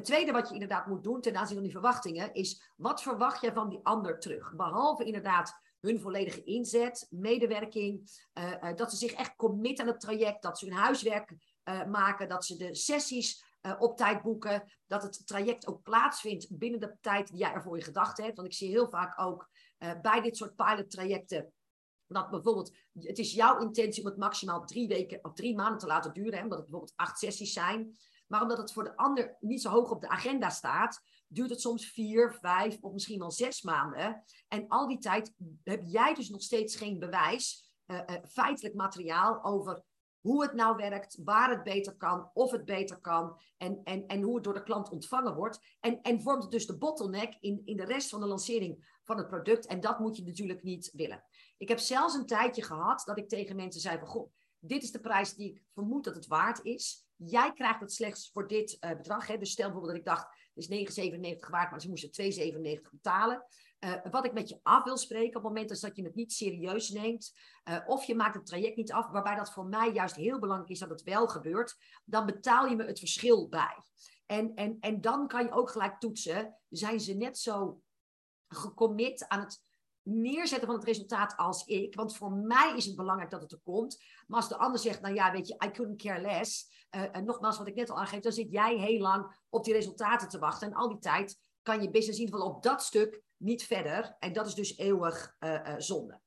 Het 0.00 0.08
tweede 0.08 0.32
wat 0.32 0.48
je 0.48 0.54
inderdaad 0.54 0.86
moet 0.86 1.04
doen 1.04 1.20
ten 1.20 1.36
aanzien 1.36 1.54
van 1.54 1.64
die 1.64 1.72
verwachtingen 1.72 2.34
is 2.34 2.62
wat 2.76 3.02
verwacht 3.02 3.40
je 3.40 3.52
van 3.52 3.68
die 3.68 3.80
ander 3.82 4.18
terug? 4.18 4.54
Behalve 4.54 5.04
inderdaad 5.04 5.54
hun 5.80 6.00
volledige 6.00 6.44
inzet, 6.44 7.06
medewerking, 7.10 8.10
dat 8.74 8.90
ze 8.90 8.96
zich 8.96 9.12
echt 9.12 9.36
committen 9.36 9.84
aan 9.84 9.90
het 9.90 10.00
traject, 10.00 10.42
dat 10.42 10.58
ze 10.58 10.64
hun 10.64 10.74
huiswerk 10.74 11.34
maken, 11.88 12.28
dat 12.28 12.44
ze 12.44 12.56
de 12.56 12.74
sessies 12.74 13.44
op 13.78 13.96
tijd 13.96 14.22
boeken, 14.22 14.72
dat 14.86 15.02
het 15.02 15.26
traject 15.26 15.66
ook 15.66 15.82
plaatsvindt 15.82 16.58
binnen 16.58 16.80
de 16.80 16.96
tijd 17.00 17.28
die 17.28 17.38
jij 17.38 17.52
ervoor 17.52 17.76
je 17.76 17.84
gedacht 17.84 18.16
hebt. 18.18 18.36
Want 18.36 18.48
ik 18.48 18.54
zie 18.54 18.70
heel 18.70 18.88
vaak 18.88 19.20
ook 19.20 19.48
bij 20.02 20.20
dit 20.20 20.36
soort 20.36 20.56
pilottrajecten 20.56 21.52
dat 22.06 22.30
bijvoorbeeld, 22.30 22.76
het 22.92 23.18
is 23.18 23.32
jouw 23.32 23.58
intentie 23.58 24.02
om 24.02 24.08
het 24.08 24.18
maximaal 24.18 24.64
drie 24.64 24.88
weken 24.88 25.18
of 25.22 25.32
drie 25.32 25.54
maanden 25.54 25.78
te 25.78 25.86
laten 25.86 26.12
duren, 26.12 26.34
hè, 26.34 26.42
omdat 26.42 26.58
het 26.58 26.66
bijvoorbeeld 26.66 26.96
acht 26.96 27.18
sessies 27.18 27.52
zijn. 27.52 27.96
Maar 28.30 28.42
omdat 28.42 28.58
het 28.58 28.72
voor 28.72 28.84
de 28.84 28.96
ander 28.96 29.36
niet 29.40 29.62
zo 29.62 29.70
hoog 29.70 29.90
op 29.90 30.00
de 30.00 30.08
agenda 30.08 30.50
staat, 30.50 31.02
duurt 31.28 31.50
het 31.50 31.60
soms 31.60 31.86
vier, 31.86 32.34
vijf 32.40 32.78
of 32.80 32.92
misschien 32.92 33.18
wel 33.18 33.30
zes 33.30 33.62
maanden. 33.62 34.24
En 34.48 34.68
al 34.68 34.88
die 34.88 34.98
tijd 34.98 35.34
heb 35.62 35.82
jij 35.84 36.14
dus 36.14 36.28
nog 36.28 36.42
steeds 36.42 36.76
geen 36.76 36.98
bewijs, 36.98 37.72
uh, 37.86 37.96
uh, 37.96 38.16
feitelijk 38.28 38.74
materiaal 38.74 39.44
over 39.44 39.82
hoe 40.20 40.42
het 40.42 40.52
nou 40.52 40.76
werkt, 40.76 41.18
waar 41.24 41.50
het 41.50 41.62
beter 41.62 41.96
kan, 41.96 42.30
of 42.34 42.50
het 42.50 42.64
beter 42.64 43.00
kan 43.00 43.40
en, 43.56 43.80
en, 43.84 44.06
en 44.06 44.22
hoe 44.22 44.34
het 44.34 44.44
door 44.44 44.54
de 44.54 44.62
klant 44.62 44.90
ontvangen 44.90 45.34
wordt. 45.34 45.60
En, 45.80 46.02
en 46.02 46.20
vormt 46.20 46.42
het 46.42 46.52
dus 46.52 46.66
de 46.66 46.78
bottleneck 46.78 47.36
in, 47.40 47.62
in 47.64 47.76
de 47.76 47.84
rest 47.84 48.08
van 48.08 48.20
de 48.20 48.26
lancering 48.26 48.98
van 49.04 49.16
het 49.16 49.28
product. 49.28 49.66
En 49.66 49.80
dat 49.80 49.98
moet 49.98 50.16
je 50.16 50.24
natuurlijk 50.24 50.62
niet 50.62 50.90
willen. 50.92 51.24
Ik 51.58 51.68
heb 51.68 51.78
zelfs 51.78 52.14
een 52.14 52.26
tijdje 52.26 52.62
gehad 52.62 53.02
dat 53.04 53.18
ik 53.18 53.28
tegen 53.28 53.56
mensen 53.56 53.80
zei 53.80 53.98
van, 53.98 54.08
goh, 54.08 54.32
dit 54.58 54.82
is 54.82 54.92
de 54.92 55.00
prijs 55.00 55.34
die 55.34 55.50
ik 55.50 55.62
vermoed 55.72 56.04
dat 56.04 56.14
het 56.14 56.26
waard 56.26 56.64
is. 56.64 57.08
Jij 57.24 57.52
krijgt 57.52 57.80
het 57.80 57.92
slechts 57.92 58.30
voor 58.32 58.48
dit 58.48 58.76
uh, 58.80 58.90
bedrag. 58.90 59.26
Hè? 59.26 59.38
Dus 59.38 59.50
stel 59.50 59.70
bijvoorbeeld 59.70 60.04
dat 60.04 60.14
ik 60.14 60.16
dacht, 60.16 60.26
het 60.54 60.70
is 60.70 61.08
9,97 61.44 61.50
waard, 61.50 61.70
maar 61.70 61.80
ze 61.80 61.88
moesten 61.88 62.32
2,97 62.80 62.90
betalen. 62.90 63.44
Uh, 63.80 63.94
wat 64.10 64.24
ik 64.24 64.32
met 64.32 64.48
je 64.48 64.60
af 64.62 64.84
wil 64.84 64.96
spreken 64.96 65.28
op 65.28 65.34
het 65.34 65.42
moment 65.42 65.68
dat 65.68 65.96
je 65.96 66.02
het 66.02 66.14
niet 66.14 66.32
serieus 66.32 66.90
neemt, 66.90 67.32
uh, 67.68 67.78
of 67.86 68.04
je 68.04 68.14
maakt 68.14 68.34
het 68.34 68.46
traject 68.46 68.76
niet 68.76 68.92
af, 68.92 69.10
waarbij 69.10 69.34
dat 69.34 69.52
voor 69.52 69.66
mij 69.66 69.92
juist 69.92 70.16
heel 70.16 70.38
belangrijk 70.38 70.70
is 70.70 70.78
dat 70.78 70.90
het 70.90 71.02
wel 71.02 71.28
gebeurt, 71.28 71.76
dan 72.04 72.26
betaal 72.26 72.66
je 72.66 72.76
me 72.76 72.84
het 72.84 72.98
verschil 72.98 73.48
bij. 73.48 73.82
En, 74.26 74.54
en, 74.54 74.76
en 74.80 75.00
dan 75.00 75.28
kan 75.28 75.44
je 75.44 75.52
ook 75.52 75.70
gelijk 75.70 76.00
toetsen, 76.00 76.58
zijn 76.68 77.00
ze 77.00 77.14
net 77.14 77.38
zo 77.38 77.82
gecommit 78.48 79.28
aan 79.28 79.40
het 79.40 79.62
neerzetten 80.02 80.66
van 80.66 80.76
het 80.76 80.84
resultaat 80.84 81.36
als 81.36 81.64
ik. 81.64 81.94
Want 81.94 82.16
voor 82.16 82.32
mij 82.32 82.72
is 82.76 82.84
het 82.84 82.96
belangrijk 82.96 83.30
dat 83.30 83.42
het 83.42 83.52
er 83.52 83.60
komt. 83.62 84.04
Maar 84.26 84.40
als 84.40 84.48
de 84.48 84.58
ander 84.58 84.80
zegt, 84.80 85.00
nou 85.00 85.14
ja, 85.14 85.32
weet 85.32 85.48
je, 85.48 85.54
I 85.64 85.70
couldn't 85.70 86.02
care 86.02 86.20
less. 86.20 86.78
En 86.90 87.24
nogmaals, 87.24 87.58
wat 87.58 87.66
ik 87.66 87.74
net 87.74 87.90
al 87.90 87.98
aangeef, 87.98 88.20
dan 88.20 88.32
zit 88.32 88.50
jij 88.50 88.76
heel 88.76 89.00
lang 89.00 89.44
op 89.48 89.64
die 89.64 89.74
resultaten 89.74 90.28
te 90.28 90.38
wachten. 90.38 90.68
En 90.68 90.74
al 90.74 90.88
die 90.88 90.98
tijd 90.98 91.38
kan 91.62 91.82
je 91.82 91.90
business 91.90 92.18
in 92.18 92.24
ieder 92.24 92.40
op 92.40 92.62
dat 92.62 92.82
stuk 92.82 93.22
niet 93.36 93.62
verder. 93.62 94.16
En 94.18 94.32
dat 94.32 94.46
is 94.46 94.54
dus 94.54 94.76
eeuwig 94.76 95.36
uh, 95.40 95.74
zonde. 95.76 96.20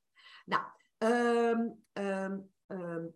Nou, 0.44 0.62
um, 0.98 1.84
um, 1.92 2.52
um, 2.66 3.14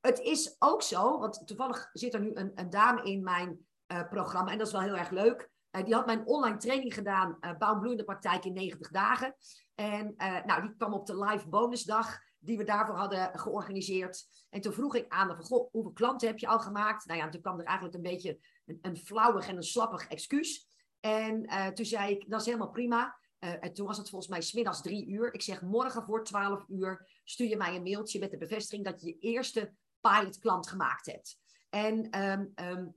het 0.00 0.20
is 0.20 0.56
ook 0.58 0.82
zo, 0.82 1.18
want 1.18 1.46
toevallig 1.46 1.90
zit 1.92 2.14
er 2.14 2.20
nu 2.20 2.34
een, 2.34 2.52
een 2.54 2.70
dame 2.70 3.02
in 3.02 3.22
mijn 3.22 3.66
programma. 3.86 4.50
En 4.50 4.58
dat 4.58 4.66
is 4.66 4.72
wel 4.72 4.82
heel 4.82 4.96
erg 4.96 5.10
leuk. 5.10 5.52
Uh, 5.76 5.84
die 5.84 5.94
had 5.94 6.06
mijn 6.06 6.26
online 6.26 6.56
training 6.56 6.94
gedaan, 6.94 7.36
uh, 7.40 7.56
Bouw 7.58 8.04
Praktijk 8.04 8.44
in 8.44 8.52
90 8.52 8.90
dagen. 8.90 9.36
En 9.74 10.14
uh, 10.16 10.44
nou, 10.44 10.62
die 10.62 10.76
kwam 10.76 10.92
op 10.92 11.06
de 11.06 11.24
live 11.24 11.48
bonusdag 11.48 12.18
die 12.38 12.58
we 12.58 12.64
daarvoor 12.64 12.96
hadden 12.96 13.38
georganiseerd. 13.38 14.26
En 14.50 14.60
toen 14.60 14.72
vroeg 14.72 14.94
ik 14.94 15.08
aan 15.08 15.26
van, 15.26 15.44
goh, 15.44 15.72
hoeveel 15.72 15.92
klanten 15.92 16.28
heb 16.28 16.38
je 16.38 16.46
al 16.46 16.60
gemaakt? 16.60 17.06
Nou 17.06 17.18
ja, 17.18 17.28
toen 17.28 17.40
kwam 17.40 17.58
er 17.58 17.64
eigenlijk 17.64 17.96
een 17.96 18.02
beetje 18.02 18.38
een, 18.82 18.96
flauwig 18.96 19.48
en 19.48 19.56
een 19.56 19.62
slappig 19.62 20.06
excuus. 20.08 20.68
En 21.00 21.46
toen 21.74 21.84
zei 21.84 22.14
ik, 22.14 22.30
dat 22.30 22.40
is 22.40 22.46
helemaal 22.46 22.70
prima. 22.70 23.18
en 23.38 23.72
toen 23.72 23.86
was 23.86 23.96
het 23.96 24.08
volgens 24.08 24.30
mij 24.30 24.40
smiddags 24.40 24.82
drie 24.82 25.06
uur. 25.06 25.34
Ik 25.34 25.42
zeg, 25.42 25.62
morgen 25.62 26.04
voor 26.04 26.24
12 26.24 26.64
uur 26.68 27.20
stuur 27.24 27.48
je 27.48 27.56
mij 27.56 27.76
een 27.76 27.82
mailtje 27.82 28.18
met 28.18 28.30
de 28.30 28.36
bevestiging 28.36 28.84
dat 28.84 29.00
je 29.00 29.06
je 29.06 29.18
eerste 29.18 29.74
pilotklant 30.00 30.68
gemaakt 30.68 31.06
hebt. 31.06 31.38
En 31.70 32.22
um, 32.24 32.94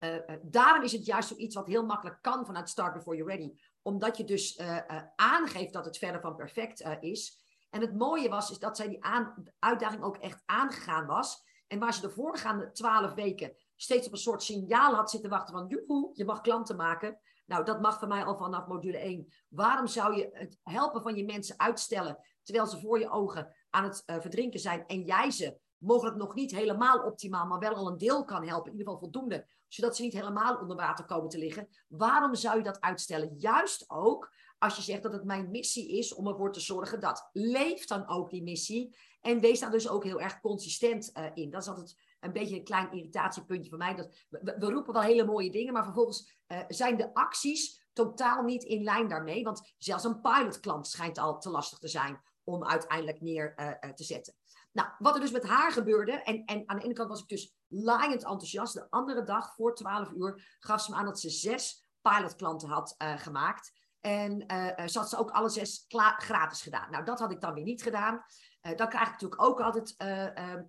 uh, 0.00 0.16
daarom 0.42 0.82
is 0.82 0.92
het 0.92 1.06
juist 1.06 1.28
zoiets 1.28 1.54
wat 1.54 1.66
heel 1.66 1.84
makkelijk 1.84 2.18
kan 2.22 2.46
vanuit 2.46 2.68
Start 2.68 2.94
Before 2.94 3.16
You're 3.16 3.32
Ready. 3.32 3.52
Omdat 3.82 4.16
je 4.16 4.24
dus 4.24 4.58
uh, 4.58 4.78
aangeeft 5.16 5.72
dat 5.72 5.84
het 5.84 5.98
verder 5.98 6.20
van 6.20 6.36
perfect 6.36 6.84
is. 7.00 7.38
En 7.70 7.80
het 7.80 7.94
mooie 7.94 8.28
was 8.28 8.50
is 8.50 8.58
dat 8.58 8.76
zij 8.76 8.88
die 8.88 9.04
aan, 9.04 9.44
uitdaging 9.58 10.02
ook 10.02 10.16
echt 10.16 10.42
aangegaan 10.46 11.06
was. 11.06 11.46
En 11.66 11.78
waar 11.78 11.94
ze 11.94 12.00
de 12.00 12.10
voorgaande 12.10 12.72
twaalf 12.72 13.14
weken 13.14 13.56
steeds 13.76 14.06
op 14.06 14.12
een 14.12 14.18
soort 14.18 14.42
signaal 14.42 14.94
had 14.94 15.10
zitten 15.10 15.30
wachten 15.30 15.54
van, 15.54 15.66
joehoe, 15.66 16.10
je 16.12 16.24
mag 16.24 16.40
klanten 16.40 16.76
maken. 16.76 17.18
Nou, 17.46 17.64
dat 17.64 17.80
mag 17.80 17.98
van 17.98 18.08
mij 18.08 18.24
al 18.24 18.36
vanaf 18.36 18.66
module 18.66 18.98
1. 18.98 19.32
Waarom 19.48 19.86
zou 19.86 20.16
je 20.16 20.28
het 20.32 20.58
helpen 20.62 21.02
van 21.02 21.14
je 21.14 21.24
mensen 21.24 21.58
uitstellen, 21.58 22.18
terwijl 22.42 22.66
ze 22.66 22.80
voor 22.80 22.98
je 22.98 23.10
ogen 23.10 23.54
aan 23.70 23.84
het 23.84 24.02
verdrinken 24.06 24.60
zijn 24.60 24.86
en 24.86 25.02
jij 25.02 25.30
ze 25.30 25.58
mogelijk 25.78 26.16
nog 26.16 26.34
niet 26.34 26.50
helemaal 26.50 27.04
optimaal, 27.04 27.46
maar 27.46 27.58
wel 27.58 27.74
al 27.74 27.88
een 27.88 27.98
deel 27.98 28.24
kan 28.24 28.46
helpen, 28.46 28.72
in 28.72 28.78
ieder 28.78 28.92
geval 28.92 28.98
voldoende, 28.98 29.46
zodat 29.68 29.96
ze 29.96 30.02
niet 30.02 30.12
helemaal 30.12 30.56
onder 30.56 30.76
water 30.76 31.04
komen 31.04 31.28
te 31.28 31.38
liggen. 31.38 31.68
Waarom 31.88 32.34
zou 32.34 32.56
je 32.56 32.62
dat 32.62 32.80
uitstellen? 32.80 33.34
Juist 33.36 33.84
ook 33.90 34.32
als 34.58 34.76
je 34.76 34.82
zegt 34.82 35.02
dat 35.02 35.12
het 35.12 35.24
mijn 35.24 35.50
missie 35.50 35.98
is 35.98 36.14
om 36.14 36.26
ervoor 36.26 36.52
te 36.52 36.60
zorgen 36.60 37.00
dat. 37.00 37.28
Leef 37.32 37.86
dan 37.86 38.08
ook 38.08 38.30
die 38.30 38.42
missie 38.42 38.96
en 39.20 39.40
wees 39.40 39.60
daar 39.60 39.70
dus 39.70 39.88
ook 39.88 40.04
heel 40.04 40.20
erg 40.20 40.40
consistent 40.40 41.10
uh, 41.14 41.24
in. 41.34 41.50
Dat 41.50 41.62
is 41.62 41.68
altijd 41.68 41.96
een 42.20 42.32
beetje 42.32 42.56
een 42.56 42.64
klein 42.64 42.92
irritatiepuntje 42.92 43.68
voor 43.68 43.78
mij. 43.78 43.94
Dat, 43.94 44.26
we, 44.28 44.70
roepen 44.70 44.92
wel 44.92 45.02
hele 45.02 45.24
mooie 45.24 45.50
dingen, 45.50 45.72
maar 45.72 45.84
vervolgens 45.84 46.42
uh, 46.48 46.58
zijn 46.68 46.96
de 46.96 47.14
acties 47.14 47.86
totaal 47.92 48.42
niet 48.42 48.62
in 48.62 48.82
lijn 48.82 49.08
daarmee. 49.08 49.44
Want 49.44 49.74
zelfs 49.78 50.04
een 50.04 50.20
pilotklant 50.20 50.86
schijnt 50.86 51.18
al 51.18 51.40
te 51.40 51.50
lastig 51.50 51.78
te 51.78 51.88
zijn 51.88 52.20
om 52.44 52.64
uiteindelijk 52.64 53.20
neer 53.20 53.54
uh, 53.56 53.90
te 53.90 54.04
zetten. 54.04 54.34
Nou, 54.72 54.88
wat 54.98 55.14
er 55.14 55.20
dus 55.20 55.30
met 55.30 55.46
haar 55.46 55.72
gebeurde, 55.72 56.12
en, 56.12 56.44
en 56.44 56.62
aan 56.66 56.76
de 56.76 56.84
ene 56.84 56.94
kant 56.94 57.08
was 57.08 57.22
ik 57.22 57.28
dus 57.28 57.54
laaiend 57.66 58.22
enthousiast. 58.22 58.74
De 58.74 58.90
andere 58.90 59.22
dag, 59.22 59.54
voor 59.54 59.74
12 59.74 60.10
uur, 60.10 60.56
gaf 60.58 60.82
ze 60.82 60.90
me 60.90 60.96
aan 60.96 61.04
dat 61.04 61.20
ze 61.20 61.30
zes 61.30 61.88
pilotklanten 62.02 62.68
had 62.68 62.94
gemaakt. 62.98 63.72
En 64.00 64.52
uh, 64.52 64.86
ze 64.86 64.98
had 64.98 65.08
ze 65.08 65.18
ook 65.18 65.30
alle 65.30 65.48
zes 65.48 65.84
gratis 66.16 66.62
gedaan. 66.62 66.90
Nou, 66.90 67.04
dat 67.04 67.18
had 67.18 67.32
ik 67.32 67.40
dan 67.40 67.54
weer 67.54 67.64
niet 67.64 67.82
gedaan. 67.82 68.24
Dan 68.60 68.88
krijg 68.88 69.06
ik 69.06 69.12
natuurlijk 69.12 69.42
ook 69.42 69.60
altijd 69.60 69.94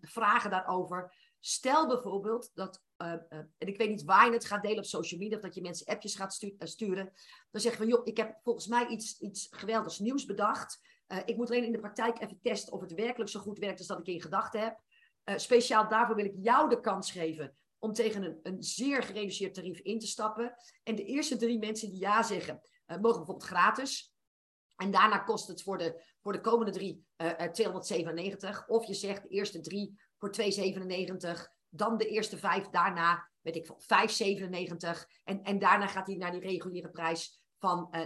vragen 0.02 0.50
daarover. 0.50 1.14
Stel 1.40 1.88
bijvoorbeeld 1.88 2.52
dat, 2.54 2.84
en 2.98 3.48
ik 3.58 3.78
weet 3.78 3.90
niet 3.90 4.04
waar 4.04 4.26
je 4.26 4.32
het 4.32 4.46
gaat 4.46 4.62
delen 4.62 4.78
op 4.78 4.86
social 4.86 5.20
media, 5.20 5.36
of 5.36 5.44
dat 5.44 5.56
je 5.56 5.62
mensen 5.62 5.86
appjes 5.86 6.16
gaat 6.16 6.34
stu 6.34 6.56
sturen. 6.60 7.14
Dan 7.52 7.62
zeg 7.62 7.72
je 7.72 7.78
van, 7.78 7.88
joh, 7.88 8.02
ik 8.04 8.18
heb 8.18 8.40
volgens 8.44 8.68
mij 8.68 8.88
iets, 8.88 9.20
iets 9.20 9.48
geweldigs 9.52 10.00
nieuws 10.00 10.26
bedacht. 10.26 10.80
Ik 11.26 11.38
moet 11.38 11.50
alleen 11.50 11.64
in 11.64 11.72
de 11.72 11.80
praktijk 11.80 12.22
even 12.22 12.40
testen 12.42 12.74
of 12.74 12.82
het 12.82 12.94
werkelijk 12.94 13.30
zo 13.30 13.40
goed 13.40 13.60
werkt 13.60 13.78
als 13.78 13.88
dat 13.88 14.00
ik 14.00 14.08
in 14.08 14.22
gedachten 14.22 14.62
heb. 14.62 14.80
speciaal 15.40 15.88
daarvoor 15.88 16.16
wil 16.16 16.26
ik 16.26 16.36
jou 16.36 16.70
de 16.70 16.80
kans 16.80 17.12
geven 17.12 17.58
om 17.80 17.94
tegen 17.94 18.24
een, 18.24 18.40
een 18.44 18.64
zeer 18.64 19.04
gereduceerd 19.04 19.54
tarief 19.54 19.80
in 19.80 20.00
te 20.00 20.08
stappen. 20.08 20.54
En 20.84 20.96
de 20.96 21.06
eerste 21.06 21.38
drie 21.38 21.60
mensen 21.60 21.90
die 21.90 22.00
ja 22.00 22.24
zeggen, 22.24 22.62
uh, 22.88 22.98
mogen 22.98 23.18
bijvoorbeeld 23.18 23.44
gratis. 23.44 24.14
En 24.76 24.92
daarna 24.92 25.18
kost 25.18 25.48
het 25.48 25.64
voor 25.64 25.78
de, 25.78 26.04
voor 26.22 26.32
de 26.32 26.42
komende 26.42 26.72
drie 26.72 27.06
uh, 27.18 27.32
297. 27.32 28.68
Of 28.68 28.86
je 28.86 28.94
zegt 28.94 29.24
de 29.24 29.30
eerste 29.30 29.60
drie 29.60 30.00
voor 30.18 30.32
297. 30.32 31.52
Dan 31.70 31.98
de 31.98 32.08
eerste 32.08 32.38
vijf 32.38 32.68
daarna, 32.68 33.30
weet 33.42 33.56
ik 33.56 33.66
veel, 33.66 33.82
5,97. 33.82 35.06
En, 35.24 35.44
en 35.44 35.60
daarna 35.60 35.88
gaat 35.88 36.08
hij 36.08 36.16
naar 36.16 36.32
die 36.32 36.42
reguliere 36.42 36.90
prijs 36.90 37.42
van 37.58 37.88
uh, 37.92 38.02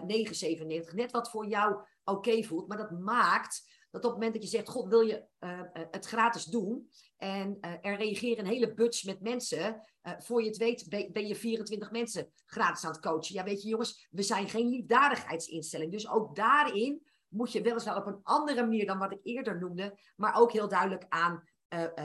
9,97. 0.90 0.94
Net 0.94 1.12
wat 1.12 1.30
voor 1.30 1.48
jou 1.48 1.86
oké 2.04 2.44
voelt. 2.44 2.68
Maar 2.68 2.78
dat 2.78 2.92
maakt 2.92 3.72
dat 3.92 4.06
op 4.06 4.12
het 4.12 4.20
moment 4.20 4.34
dat 4.34 4.44
je 4.44 4.58
zegt, 4.58 4.70
god, 4.70 4.88
wil 4.88 5.02
je 5.02 5.26
uh, 5.40 5.62
het 5.74 6.06
gratis 6.06 6.46
doen? 6.46 6.90
En 7.18 7.58
uh, 7.62 7.72
er 7.82 7.96
reageren 7.96 8.46
een 8.46 8.52
hele 8.52 8.74
bunch 8.74 9.04
met 9.04 9.22
mensen. 9.22 9.82
Voor 10.18 10.42
je 10.42 10.48
het 10.48 10.58
weet 10.58 11.12
ben 11.12 11.28
je 11.28 11.36
24 11.36 11.92
mensen 11.92 12.32
gratis 12.46 12.86
aan 12.86 12.92
het 12.92 13.02
coachen. 13.02 13.36
Ja, 13.36 13.44
weet 13.44 13.62
je 13.62 13.70
jongens, 13.70 14.08
we 14.12 14.22
zijn 14.22 14.50
geen 14.50 14.70
liefdadigheidsinstelling. 14.70 15.92
Dus 15.92 16.10
ook 16.10 16.36
daarin 16.36 17.06
moet 17.28 17.52
je 17.52 17.62
weliswaar 17.62 17.98
op 17.98 18.06
een 18.06 18.20
andere 18.24 18.62
manier 18.62 18.86
dan 18.86 19.00
wat 19.00 19.12
ik 19.12 19.20
eerder 19.24 19.60
noemde, 19.60 20.00
maar 20.16 20.36
ook 20.36 20.52
heel 20.52 20.68
duidelijk 20.68 21.06
aan 21.10 21.44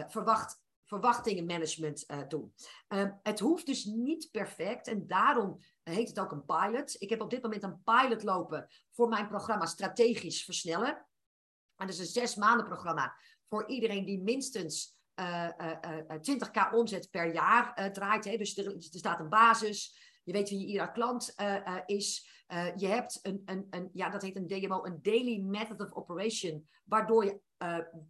verwacht, 0.09 0.61
verwachtingenmanagement 0.88 2.07
doen. 2.28 2.54
Ehm, 2.88 3.11
het 3.23 3.38
hoeft 3.38 3.66
dus 3.66 3.85
niet 3.85 4.28
perfect 4.30 4.87
en 4.87 5.07
daarom 5.07 5.61
heet 5.83 6.09
het 6.09 6.21
ook 6.21 6.33
een 6.33 6.45
pilot. 6.45 6.97
Ik 6.99 7.11
heb 7.11 7.21
op 7.21 7.30
dit 7.30 7.42
moment 7.42 7.62
een 7.62 7.83
pilot 7.83 8.23
lopen 8.23 8.68
voor 8.90 9.09
mijn 9.09 9.28
programma 9.28 9.66
Strategisch 9.66 10.45
Versnellen. 10.45 11.07
En 11.76 11.87
dat 11.87 11.88
is 11.88 11.99
een 11.99 12.07
zes 12.07 12.35
maanden 12.35 12.66
programma 12.66 13.16
voor 13.49 13.68
iedereen 13.68 14.04
die 14.04 14.23
minstens 14.23 14.97
uh, 15.21 15.49
uh, 15.61 16.38
20k 16.38 16.75
omzet 16.75 17.11
per 17.11 17.33
jaar 17.33 17.92
draait. 17.92 18.25
Hè. 18.25 18.37
Dus 18.37 18.57
er, 18.57 18.66
er, 18.66 18.83
staat 18.83 19.21
een 19.21 19.28
basis. 19.28 20.07
Je 20.25 20.33
weet 20.33 20.49
wie 20.49 20.66
ieder 20.66 20.92
klant 20.92 21.35
is. 21.87 22.28
je 22.76 22.87
hebt 22.87 23.18
een, 23.23 23.42
een, 23.45 23.66
een, 23.71 23.90
ja, 23.92 24.11
dat 24.11 24.23
heet 24.23 24.37
een 24.37 24.47
DMO, 24.47 24.85
een 24.85 24.99
Daily 25.02 25.40
Method 25.40 25.80
of 25.80 25.92
Operation. 25.92 26.68
Waardoor 26.85 27.25
je 27.25 27.40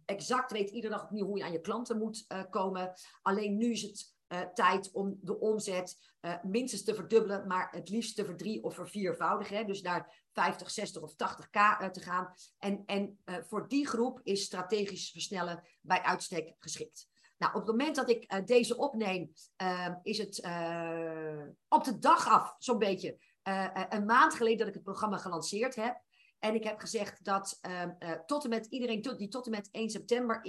exact 0.05 0.51
weet 0.51 0.69
iedere 0.69 0.93
dag 0.93 1.03
opnieuw 1.03 1.25
hoe 1.25 1.37
je 1.37 1.43
aan 1.43 1.51
je 1.51 1.61
klanten 1.61 1.97
moet 1.97 2.27
komen. 2.49 2.93
Alleen 3.21 3.57
nu 3.57 3.71
is 3.71 3.81
het 3.81 4.17
uh, 4.29 4.39
tijd 4.39 4.91
om 4.91 5.17
de 5.21 5.39
omzet 5.39 5.97
uh, 6.21 6.43
minstens 6.43 6.83
te 6.83 6.95
verdubbelen, 6.95 7.47
maar 7.47 7.67
het 7.71 7.89
liefst 7.89 8.15
te 8.15 8.25
verdrie- 8.25 8.63
of 8.63 8.75
verviervoudigen. 8.75 9.67
Dus 9.67 9.81
naar 9.81 10.27
50, 10.33 10.71
60 10.71 11.01
of 11.01 11.13
80k 11.13 11.51
uh, 11.51 11.85
te 11.85 12.01
gaan. 12.01 12.33
En, 12.57 12.83
en 12.85 13.19
voor 13.25 13.67
die 13.67 13.87
groep 13.87 14.19
is 14.23 14.43
strategisch 14.43 15.11
versnellen 15.11 15.63
bij 15.81 16.01
uitstek 16.01 16.55
geschikt. 16.59 17.07
Nou, 17.37 17.53
op 17.53 17.59
het 17.59 17.69
moment 17.69 17.95
dat 17.95 18.09
ik 18.09 18.47
deze 18.47 18.77
opneem, 18.77 19.31
ehm, 19.55 19.93
is 20.03 20.17
het 20.17 20.37
op 21.67 21.83
de 21.83 21.99
dag 21.99 22.27
af, 22.27 22.55
zo'n 22.57 22.77
beetje, 22.77 23.17
een 23.89 24.05
maand 24.05 24.33
geleden 24.33 24.57
dat 24.57 24.67
ik 24.67 24.73
het 24.73 24.83
programma 24.83 25.17
gelanceerd 25.17 25.75
heb. 25.75 26.01
En 26.39 26.55
ik 26.55 26.63
heb 26.63 26.79
gezegd 26.79 27.23
dat 27.23 27.57
ehm, 27.61 27.89
tot 28.25 28.43
en 28.43 28.49
met 28.49 28.65
iedereen 28.65 29.01
die 29.01 29.27
tot 29.27 29.45
en 29.45 29.51
met 29.51 29.69
1 29.71 29.89
september 29.89 30.39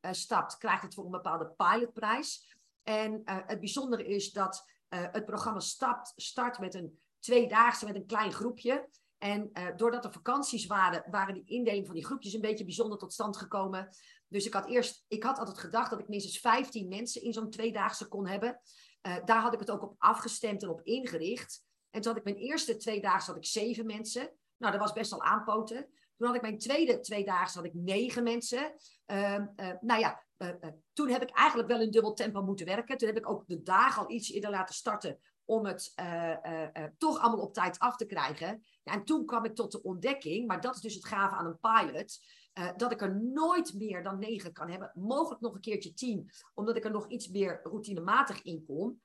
instapt, 0.00 0.58
krijgt 0.58 0.82
het 0.82 0.94
voor 0.94 1.04
een 1.04 1.10
bepaalde 1.10 1.54
pilotprijs. 1.56 2.58
En 2.82 3.12
uh, 3.12 3.38
het 3.46 3.60
bijzondere 3.60 4.06
is 4.06 4.32
dat 4.32 4.68
het 4.88 5.24
programma 5.24 5.60
stapt, 5.60 6.12
start 6.16 6.58
met 6.58 6.74
een 6.74 6.98
tweedaagse, 7.18 7.84
met 7.84 7.94
een 7.94 8.06
klein 8.06 8.32
groepje. 8.32 8.88
En 9.18 9.52
doordat 9.76 10.04
er 10.04 10.12
vakanties 10.12 10.66
waren, 10.66 11.04
waren 11.10 11.34
die 11.34 11.44
indeling 11.46 11.86
van 11.86 11.94
die 11.94 12.04
groepjes 12.04 12.32
een 12.32 12.40
beetje 12.40 12.64
bijzonder 12.64 12.98
tot 12.98 13.12
stand 13.12 13.36
gekomen. 13.36 13.88
Dus 14.28 14.46
ik 14.46 14.52
had 14.52 14.66
eerst, 14.66 15.04
ik 15.08 15.22
had 15.22 15.38
altijd 15.38 15.58
gedacht 15.58 15.90
dat 15.90 15.98
ik 15.98 16.08
minstens 16.08 16.38
15 16.38 16.88
mensen 16.88 17.22
in 17.22 17.32
zo'n 17.32 17.50
tweedaagse 17.50 18.08
kon 18.08 18.26
hebben. 18.26 18.60
daar 19.00 19.40
had 19.40 19.52
ik 19.54 19.60
het 19.60 19.70
ook 19.70 19.82
op 19.82 19.94
afgestemd 19.98 20.62
en 20.62 20.68
op 20.68 20.82
ingericht. 20.82 21.64
En 21.90 22.00
toen 22.00 22.12
had 22.12 22.20
ik 22.20 22.32
mijn 22.32 22.44
eerste 22.44 22.76
tweedaagse 22.76 23.30
had 23.30 23.36
ik 23.36 23.46
zeven 23.46 23.86
mensen. 23.86 24.32
Nou, 24.60 24.72
dat 24.72 24.80
was 24.80 24.92
best 24.92 25.10
wel 25.10 25.22
aanpoten. 25.22 25.86
Toen 26.16 26.26
had 26.26 26.36
ik 26.36 26.42
mijn 26.42 26.58
tweede 26.58 27.00
tweedaagse 27.00 27.58
had 27.58 27.66
ik 27.66 27.74
negen 27.74 28.22
mensen. 28.22 28.72
Uh, 29.06 29.38
nou 29.80 30.00
ja, 30.00 30.22
uh, 30.38 30.48
toen 30.92 31.08
heb 31.08 31.22
ik 31.22 31.30
eigenlijk 31.30 31.68
wel 31.68 31.80
in 31.80 31.90
dubbel 31.90 32.12
tempo 32.12 32.42
moeten 32.42 32.66
werken. 32.66 32.98
Toen 32.98 33.08
heb 33.08 33.16
ik 33.16 33.30
ook 33.30 33.44
de 33.46 33.62
dagen 33.62 34.02
al 34.02 34.10
iets 34.10 34.32
eerder 34.32 34.50
laten 34.50 34.74
starten 34.74 35.18
om 35.44 35.66
het 35.66 35.94
toch 36.98 37.18
allemaal 37.18 37.44
op 37.44 37.54
tijd 37.54 37.78
af 37.78 37.96
te 37.96 38.06
krijgen. 38.06 38.64
Ja, 38.82 38.92
en 38.92 39.04
toen 39.04 39.26
kwam 39.26 39.44
ik 39.44 39.54
tot 39.54 39.72
de 39.72 39.82
ontdekking, 39.82 40.46
maar 40.46 40.60
dat 40.60 40.74
is 40.74 40.80
dus 40.80 40.94
het 40.94 41.04
gave 41.04 41.34
aan 41.34 41.46
een 41.46 41.58
pilot, 41.60 42.18
dat 42.76 42.92
ik 42.92 43.02
er 43.02 43.16
nooit 43.16 43.74
meer 43.74 44.02
dan 44.02 44.18
negen 44.18 44.52
kan 44.52 44.70
hebben. 44.70 44.92
Mogelijk 44.94 45.40
nog 45.40 45.54
een 45.54 45.60
keertje 45.60 45.94
tien, 45.94 46.30
omdat 46.54 46.76
ik 46.76 46.84
er 46.84 46.90
nog 46.90 47.08
iets 47.08 47.28
meer 47.28 47.60
routinematig 47.62 48.42
in 48.42 48.64
kom. 48.66 49.00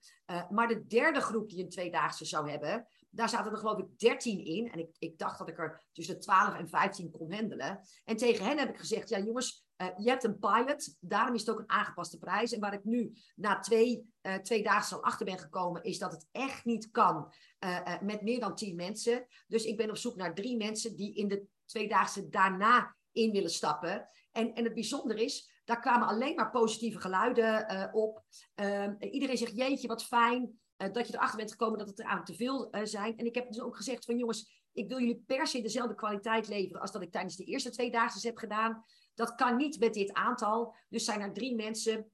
maar 0.49 0.67
de 0.67 0.85
derde 0.85 1.21
groep 1.21 1.49
die 1.49 1.63
een 1.63 1.69
tweedaagse 1.69 2.25
zou 2.25 2.49
hebben, 2.49 2.87
daar 3.15 3.29
zaten 3.29 3.51
er 3.51 3.57
geloof 3.57 3.77
ik 3.77 3.99
13 3.99 4.45
in. 4.45 4.71
En 4.71 4.79
ik, 4.79 4.95
ik 4.99 5.17
dacht 5.17 5.37
dat 5.37 5.49
ik 5.49 5.59
er 5.59 5.83
tussen 5.91 6.15
de 6.15 6.21
12 6.21 6.55
en 6.55 6.69
15 6.69 7.11
kon 7.11 7.33
handelen. 7.33 7.79
En 8.03 8.15
tegen 8.15 8.45
hen 8.45 8.57
heb 8.57 8.69
ik 8.69 8.77
gezegd, 8.77 9.09
ja 9.09 9.19
jongens, 9.19 9.65
uh, 9.77 9.87
je 9.97 10.09
hebt 10.09 10.23
een 10.23 10.39
pilot. 10.39 10.95
Daarom 10.99 11.35
is 11.35 11.39
het 11.39 11.49
ook 11.49 11.59
een 11.59 11.69
aangepaste 11.69 12.17
prijs. 12.17 12.53
En 12.53 12.59
waar 12.59 12.73
ik 12.73 12.83
nu 12.83 13.13
na 13.35 13.59
twee, 13.59 14.13
uh, 14.21 14.35
twee 14.35 14.63
dagen 14.63 14.97
al 14.97 15.03
achter 15.03 15.25
ben 15.25 15.39
gekomen, 15.39 15.83
is 15.83 15.99
dat 15.99 16.11
het 16.11 16.27
echt 16.31 16.65
niet 16.65 16.91
kan 16.91 17.33
uh, 17.59 18.01
met 18.01 18.21
meer 18.21 18.39
dan 18.39 18.55
10 18.55 18.75
mensen. 18.75 19.27
Dus 19.47 19.65
ik 19.65 19.77
ben 19.77 19.89
op 19.89 19.97
zoek 19.97 20.15
naar 20.15 20.35
drie 20.35 20.57
mensen 20.57 20.95
die 20.95 21.15
in 21.15 21.27
de 21.27 21.45
tweedaagse 21.65 22.29
daarna 22.29 22.95
in 23.11 23.31
willen 23.31 23.49
stappen. 23.49 24.09
En, 24.31 24.53
en 24.53 24.63
het 24.63 24.73
bijzondere 24.73 25.23
is, 25.23 25.61
daar 25.63 25.79
kwamen 25.79 26.07
alleen 26.07 26.35
maar 26.35 26.51
positieve 26.51 26.99
geluiden 26.99 27.93
op. 27.93 28.23
Ehm, 28.55 28.95
iedereen 28.99 29.37
zegt, 29.37 29.55
jeetje, 29.55 29.87
wat 29.87 30.05
fijn. 30.05 30.59
Uh, 30.77 30.93
dat 30.93 31.07
je 31.07 31.13
erachter 31.13 31.37
bent 31.37 31.51
gekomen 31.51 31.77
dat 31.77 31.87
het 31.87 31.99
er 31.99 32.05
aan 32.05 32.23
te 32.23 32.35
veel 32.35 32.75
uh, 32.75 32.81
zijn. 32.83 33.17
En 33.17 33.25
ik 33.25 33.35
heb 33.35 33.47
dus 33.47 33.61
ook 33.61 33.75
gezegd 33.75 34.05
van 34.05 34.17
jongens, 34.17 34.63
ik 34.71 34.87
wil 34.87 34.99
jullie 34.99 35.23
per 35.25 35.47
se 35.47 35.61
dezelfde 35.61 35.95
kwaliteit 35.95 36.47
leveren 36.47 36.81
als 36.81 36.91
dat 36.91 37.01
ik 37.01 37.11
tijdens 37.11 37.35
de 37.35 37.43
eerste 37.43 37.69
twee 37.69 37.91
dagen 37.91 38.27
heb 38.27 38.37
gedaan. 38.37 38.83
Dat 39.13 39.35
kan 39.35 39.55
niet 39.55 39.79
met 39.79 39.93
dit 39.93 40.13
aantal. 40.13 40.75
Dus 40.89 41.05
zijn 41.05 41.21
er 41.21 41.33
drie 41.33 41.55
mensen 41.55 42.11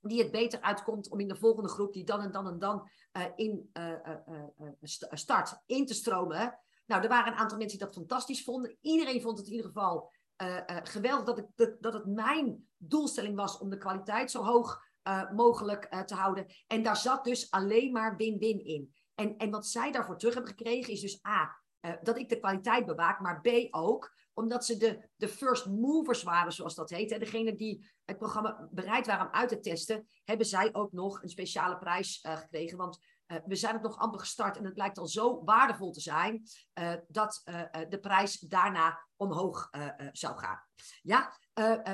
die 0.00 0.22
het 0.22 0.30
beter 0.30 0.60
uitkomt 0.60 1.10
om 1.10 1.20
in 1.20 1.28
de 1.28 1.36
volgende 1.36 1.68
groep, 1.68 1.92
die 1.92 2.04
dan 2.04 2.20
en 2.20 2.30
dan 2.30 2.46
en 2.46 2.58
dan 2.58 2.88
uh, 3.12 3.24
in 3.36 3.70
start, 5.10 5.62
in 5.66 5.86
te 5.86 5.94
stromen. 5.94 6.58
Nou, 6.86 7.02
er 7.02 7.08
waren 7.08 7.32
een 7.32 7.38
aantal 7.38 7.58
mensen 7.58 7.78
die 7.78 7.86
dat 7.86 7.96
fantastisch 7.96 8.44
vonden. 8.44 8.76
Iedereen 8.80 9.20
vond 9.20 9.38
het 9.38 9.46
in 9.46 9.52
ieder 9.52 9.66
geval 9.66 10.12
geweldig 10.82 11.24
dat, 11.24 11.38
ik, 11.38 11.46
dat, 11.54 11.82
dat 11.82 11.92
het 11.92 12.06
mijn 12.06 12.68
doelstelling 12.76 13.36
was 13.36 13.58
om 13.58 13.70
de 13.70 13.78
kwaliteit 13.78 14.30
zo 14.30 14.42
hoog 14.42 14.82
uh, 15.08 15.30
mogelijk 15.30 15.86
uh, 15.90 16.00
te 16.00 16.14
houden. 16.14 16.46
En 16.66 16.82
daar 16.82 16.96
zat 16.96 17.24
dus 17.24 17.50
alleen 17.50 17.92
maar 17.92 18.16
win-win 18.16 18.64
in. 18.64 18.94
En, 19.14 19.36
en 19.36 19.50
wat 19.50 19.66
zij 19.66 19.92
daarvoor 19.92 20.18
terug 20.18 20.34
hebben 20.34 20.52
gekregen 20.56 20.92
is 20.92 21.00
dus 21.00 21.26
A, 21.26 21.58
dat 22.02 22.18
ik 22.18 22.28
de 22.28 22.38
kwaliteit 22.38 22.86
bewaak, 22.86 23.20
maar 23.20 23.40
B 23.40 23.48
ook 23.70 24.18
omdat 24.32 24.64
ze 24.64 24.76
de, 24.76 25.08
de 25.16 25.28
first 25.28 25.66
movers 25.66 26.22
waren, 26.22 26.52
zoals 26.52 26.74
dat 26.74 26.90
heet. 26.90 27.10
Hè. 27.10 27.18
Degene 27.18 27.54
die 27.54 27.90
het 28.04 28.18
programma 28.18 28.68
bereid 28.70 29.06
waren 29.06 29.26
om 29.26 29.32
uit 29.32 29.48
te 29.48 29.60
testen, 29.60 30.08
hebben 30.24 30.46
zij 30.46 30.74
ook 30.74 30.92
nog 30.92 31.22
een 31.22 31.28
speciale 31.28 31.78
prijs 31.78 32.18
gekregen. 32.22 32.78
Want 32.78 32.98
we 33.44 33.54
zijn 33.54 33.74
het 33.74 33.82
nog 33.82 33.98
amper 33.98 34.20
gestart 34.20 34.56
en 34.56 34.64
het 34.64 34.74
blijkt 34.74 34.98
al 34.98 35.06
zo 35.06 35.44
waardevol 35.44 35.92
te 35.92 36.00
zijn 36.00 36.42
dat 37.08 37.42
de 37.88 37.98
prijs 38.00 38.38
daarna 38.38 39.06
omhoog 39.16 39.70
zou 40.12 40.38
gaan. 40.38 40.62
Ja, 41.02 41.38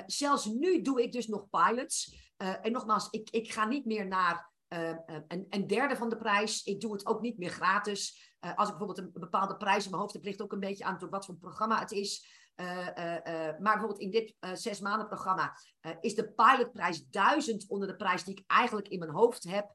zelfs 0.07 0.45
nu 0.45 0.83
doe 0.83 1.03
ik 1.03 1.13
dus 1.13 1.27
nog 1.27 1.49
pilots. 1.51 2.26
En 2.37 2.73
nogmaals, 2.73 3.09
ik, 3.11 3.31
ik 3.31 3.53
ga 3.53 3.67
niet 3.67 3.85
meer 3.85 4.07
naar 4.07 4.55
uh, 4.69 4.97
een, 5.29 5.47
een, 5.49 5.67
derde 5.67 5.97
van 5.97 6.09
de 6.09 6.17
prijs. 6.17 6.65
Ik 6.65 6.81
doe 6.81 6.93
het 6.93 7.07
ook 7.07 7.21
niet 7.21 7.39
meer 7.39 7.51
gratis. 7.51 8.35
Als 8.41 8.69
ik 8.69 8.77
bijvoorbeeld 8.77 8.99
een 8.99 9.21
bepaalde 9.21 9.57
prijs 9.57 9.85
in 9.85 9.91
mijn 9.91 10.03
hoofd 10.03 10.15
heb, 10.15 10.25
ligt 10.25 10.43
ook 10.43 10.53
een 10.53 10.61
beetje 10.61 10.85
aan 10.85 10.99
door 10.99 11.11
wat 11.11 11.27
voor 11.27 11.37
programma 11.37 11.79
het 11.79 11.93
is. 11.93 12.45
Maar 12.57 13.59
bijvoorbeeld 13.59 14.01
in 14.01 14.11
dit 14.11 14.35
zes 14.53 14.81
maanden 14.81 15.07
programma 15.07 15.57
is 16.01 16.15
de 16.15 16.33
pilotprijs 16.33 17.07
duizend 17.07 17.69
onder 17.69 17.89
de 17.89 17.97
prijs 17.97 18.25
die 18.25 18.35
ik 18.35 18.45
eigenlijk 18.47 18.89
in 18.89 18.99
mijn 18.99 19.11
hoofd 19.11 19.45
heb. 19.45 19.75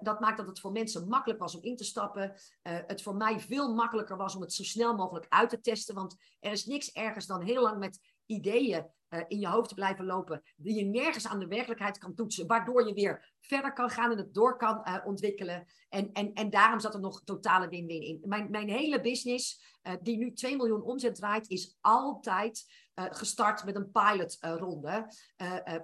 dat 0.00 0.20
maakt 0.20 0.36
dat 0.36 0.46
het 0.46 0.60
voor 0.60 0.72
mensen 0.72 1.08
makkelijk 1.08 1.40
was 1.40 1.54
om 1.54 1.62
in 1.62 1.76
te 1.76 1.84
stappen. 1.84 2.34
het 2.62 3.02
voor 3.02 3.16
mij 3.16 3.40
veel 3.40 3.74
makkelijker 3.74 4.16
was 4.16 4.34
om 4.34 4.40
het 4.40 4.52
zo 4.52 4.62
snel 4.62 4.94
mogelijk 4.94 5.26
uit 5.28 5.50
te 5.50 5.60
testen. 5.60 5.94
Want 5.94 6.16
er 6.40 6.52
is 6.52 6.64
niks 6.64 6.92
ergens 6.92 7.26
dan 7.26 7.42
heel 7.42 7.62
lang 7.62 7.78
met 7.78 8.11
ideeën 8.34 8.86
uh, 9.12 9.20
in 9.28 9.38
je 9.38 9.48
hoofd 9.48 9.68
te 9.68 9.74
blijven 9.74 10.04
lopen, 10.04 10.42
die 10.56 10.74
je 10.74 10.84
nergens 10.84 11.26
aan 11.26 11.38
de 11.38 11.46
werkelijkheid 11.46 11.98
kan 11.98 12.14
toetsen, 12.14 12.46
waardoor 12.46 12.86
je 12.86 12.94
weer 12.94 13.34
verder 13.40 13.72
kan 13.72 13.90
gaan 13.90 14.10
en 14.10 14.18
het 14.18 14.34
door 14.34 14.56
kan 14.56 14.82
uh, 14.84 14.96
ontwikkelen. 15.04 15.66
En, 15.88 16.12
en, 16.12 16.32
en 16.32 16.50
daarom 16.50 16.80
zat 16.80 16.94
er 16.94 17.00
nog 17.00 17.22
totale 17.24 17.68
win-win 17.68 18.02
in. 18.02 18.20
Mijn, 18.24 18.50
mijn 18.50 18.68
hele 18.68 19.00
business, 19.00 19.78
uh, 19.82 19.92
die 20.02 20.16
nu 20.16 20.32
2 20.32 20.56
miljoen 20.56 20.82
omzet 20.82 21.14
draait, 21.14 21.48
is 21.48 21.76
altijd 21.80 22.80
gestart 22.94 23.64
met 23.64 23.76
een 23.76 23.90
pilotronde. 23.90 25.06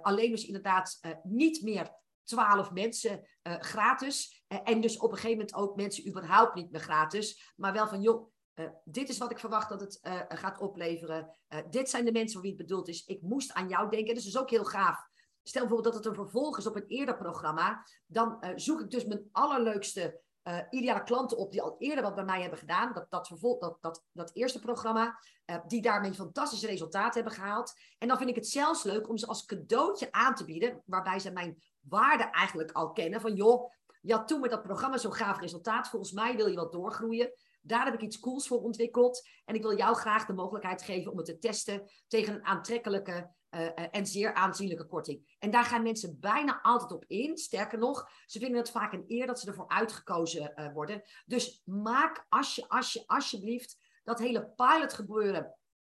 alleen 0.01 0.31
dus 0.31 0.45
inderdaad 0.45 0.99
niet 1.23 1.61
meer 1.61 1.91
12 2.23 2.71
mensen 2.71 3.27
gratis. 3.43 4.43
en 4.47 4.81
dus 4.81 4.97
op 4.97 5.11
een 5.11 5.17
gegeven 5.17 5.37
moment 5.37 5.55
ook 5.55 5.75
mensen 5.75 6.07
überhaupt 6.07 6.55
niet 6.55 6.71
meer 6.71 6.81
gratis. 6.81 7.53
Maar 7.55 7.73
wel 7.73 7.87
van, 7.87 8.01
joh, 8.01 8.31
uh, 8.59 8.69
dit 8.83 9.09
is 9.09 9.17
wat 9.17 9.31
ik 9.31 9.39
verwacht 9.39 9.69
dat 9.69 9.81
het 9.81 9.99
uh, 10.03 10.21
gaat 10.27 10.59
opleveren. 10.59 11.37
Uh, 11.49 11.59
dit 11.69 11.89
zijn 11.89 12.05
de 12.05 12.11
mensen 12.11 12.33
voor 12.33 12.41
wie 12.41 12.51
het 12.51 12.61
bedoeld 12.67 12.87
is. 12.87 13.05
Ik 13.05 13.21
moest 13.21 13.53
aan 13.53 13.67
jou 13.67 13.89
denken. 13.89 14.13
Dus 14.13 14.23
dat 14.23 14.33
is 14.33 14.39
ook 14.39 14.49
heel 14.49 14.65
gaaf. 14.65 15.07
Stel 15.43 15.61
bijvoorbeeld 15.61 15.93
dat 15.93 16.03
het 16.03 16.13
een 16.13 16.23
vervolg 16.23 16.57
is 16.57 16.67
op 16.67 16.75
een 16.75 16.87
eerder 16.87 17.17
programma. 17.17 17.85
Dan 18.05 18.43
zoek 18.55 18.81
ik 18.81 18.89
dus 18.89 19.05
mijn 19.05 19.29
allerleukste 19.31 20.21
ideale 20.69 21.03
klanten 21.03 21.37
op 21.37 21.51
die 21.51 21.61
al 21.61 21.75
eerder 21.77 22.03
wat 22.03 22.15
bij 22.15 22.23
mij 22.23 22.41
hebben 22.41 22.59
gedaan. 22.59 22.93
Dat, 22.93 23.05
dat, 23.09 23.27
vervolg, 23.27 23.59
dat, 23.59 23.77
dat, 23.81 24.05
dat 24.11 24.31
eerste 24.33 24.59
programma. 24.59 25.19
die 25.67 25.81
daarmee 25.81 26.13
fantastische 26.13 26.67
resultaten 26.67 27.13
hebben 27.13 27.39
gehaald. 27.39 27.73
En 27.97 28.07
dan 28.07 28.17
vind 28.17 28.29
ik 28.29 28.35
het 28.35 28.47
zelfs 28.47 28.83
leuk 28.83 29.09
om 29.09 29.17
ze 29.17 29.27
als 29.27 29.45
cadeautje 29.45 30.11
aan 30.11 30.35
te 30.35 30.45
bieden. 30.45 30.81
Waarbij 30.85 31.19
ze 31.19 31.31
mijn 31.31 31.63
waarde 31.79 32.23
eigenlijk 32.23 32.71
al 32.71 32.91
kennen. 32.91 33.21
Van 33.21 33.35
joh, 33.35 33.71
je 34.09 34.15
had 34.15 34.27
toen 34.27 34.39
met 34.39 34.49
dat 34.49 34.61
programma 34.61 34.97
zo'n 34.97 35.13
gaaf 35.13 35.39
resultaat. 35.39 35.89
Volgens 35.89 36.11
mij 36.11 36.35
wil 36.35 36.47
je 36.47 36.55
wat 36.55 36.71
doorgroeien. 36.71 37.31
Daar 37.61 37.85
heb 37.85 37.93
ik 37.93 38.01
iets 38.01 38.19
cools 38.19 38.47
voor 38.47 38.61
ontwikkeld. 38.61 39.27
En 39.45 39.55
ik 39.55 39.61
wil 39.61 39.77
jou 39.77 39.95
graag 39.95 40.25
de 40.25 40.33
mogelijkheid 40.33 40.81
geven 40.81 41.11
om 41.11 41.17
het 41.17 41.25
te 41.25 41.37
testen 41.37 41.91
tegen 42.07 42.33
een 42.33 42.45
aantrekkelijke 42.45 43.31
uh, 43.51 43.69
en 43.91 44.05
zeer 44.05 44.33
aanzienlijke 44.33 44.85
korting. 44.85 45.35
En 45.39 45.51
daar 45.51 45.63
gaan 45.63 45.83
mensen 45.83 46.19
bijna 46.19 46.61
altijd 46.61 46.91
op 46.91 47.05
in. 47.07 47.37
Sterker 47.37 47.77
nog, 47.77 48.09
ze 48.25 48.39
vinden 48.39 48.57
het 48.57 48.69
vaak 48.69 48.93
een 48.93 49.03
eer 49.07 49.27
dat 49.27 49.39
ze 49.39 49.47
ervoor 49.47 49.67
uitgekozen 49.67 50.53
uh, 50.55 50.73
worden. 50.73 51.01
Dus 51.25 51.61
maak 51.65 52.25
als 52.29 52.55
je, 52.55 52.67
als 52.67 52.93
je, 52.93 53.03
alsjeblieft 53.05 53.77
dat 54.03 54.19
hele 54.19 54.53
pilot 54.55 54.93
gebeuren 54.93 55.55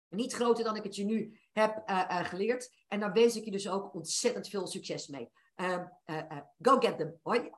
niet 0.10 0.34
groter 0.34 0.64
dan 0.64 0.76
ik 0.76 0.84
het 0.84 0.96
je 0.96 1.06
nu 1.06 1.40
heb 1.52 1.84
geleerd. 2.10 2.72
En 2.88 3.00
daar 3.00 3.14
wens 3.14 3.36
ik 3.36 3.46
je 3.46 3.52
dus 3.52 3.70
ook 3.70 3.94
ontzettend 3.94 4.48
veel 4.48 4.68
succes 4.68 5.08
mee. 5.08 5.30
Ehm, 5.56 5.86
go 6.62 6.78
get 6.78 6.98
them. 6.98 7.20
Hoi. 7.22 7.50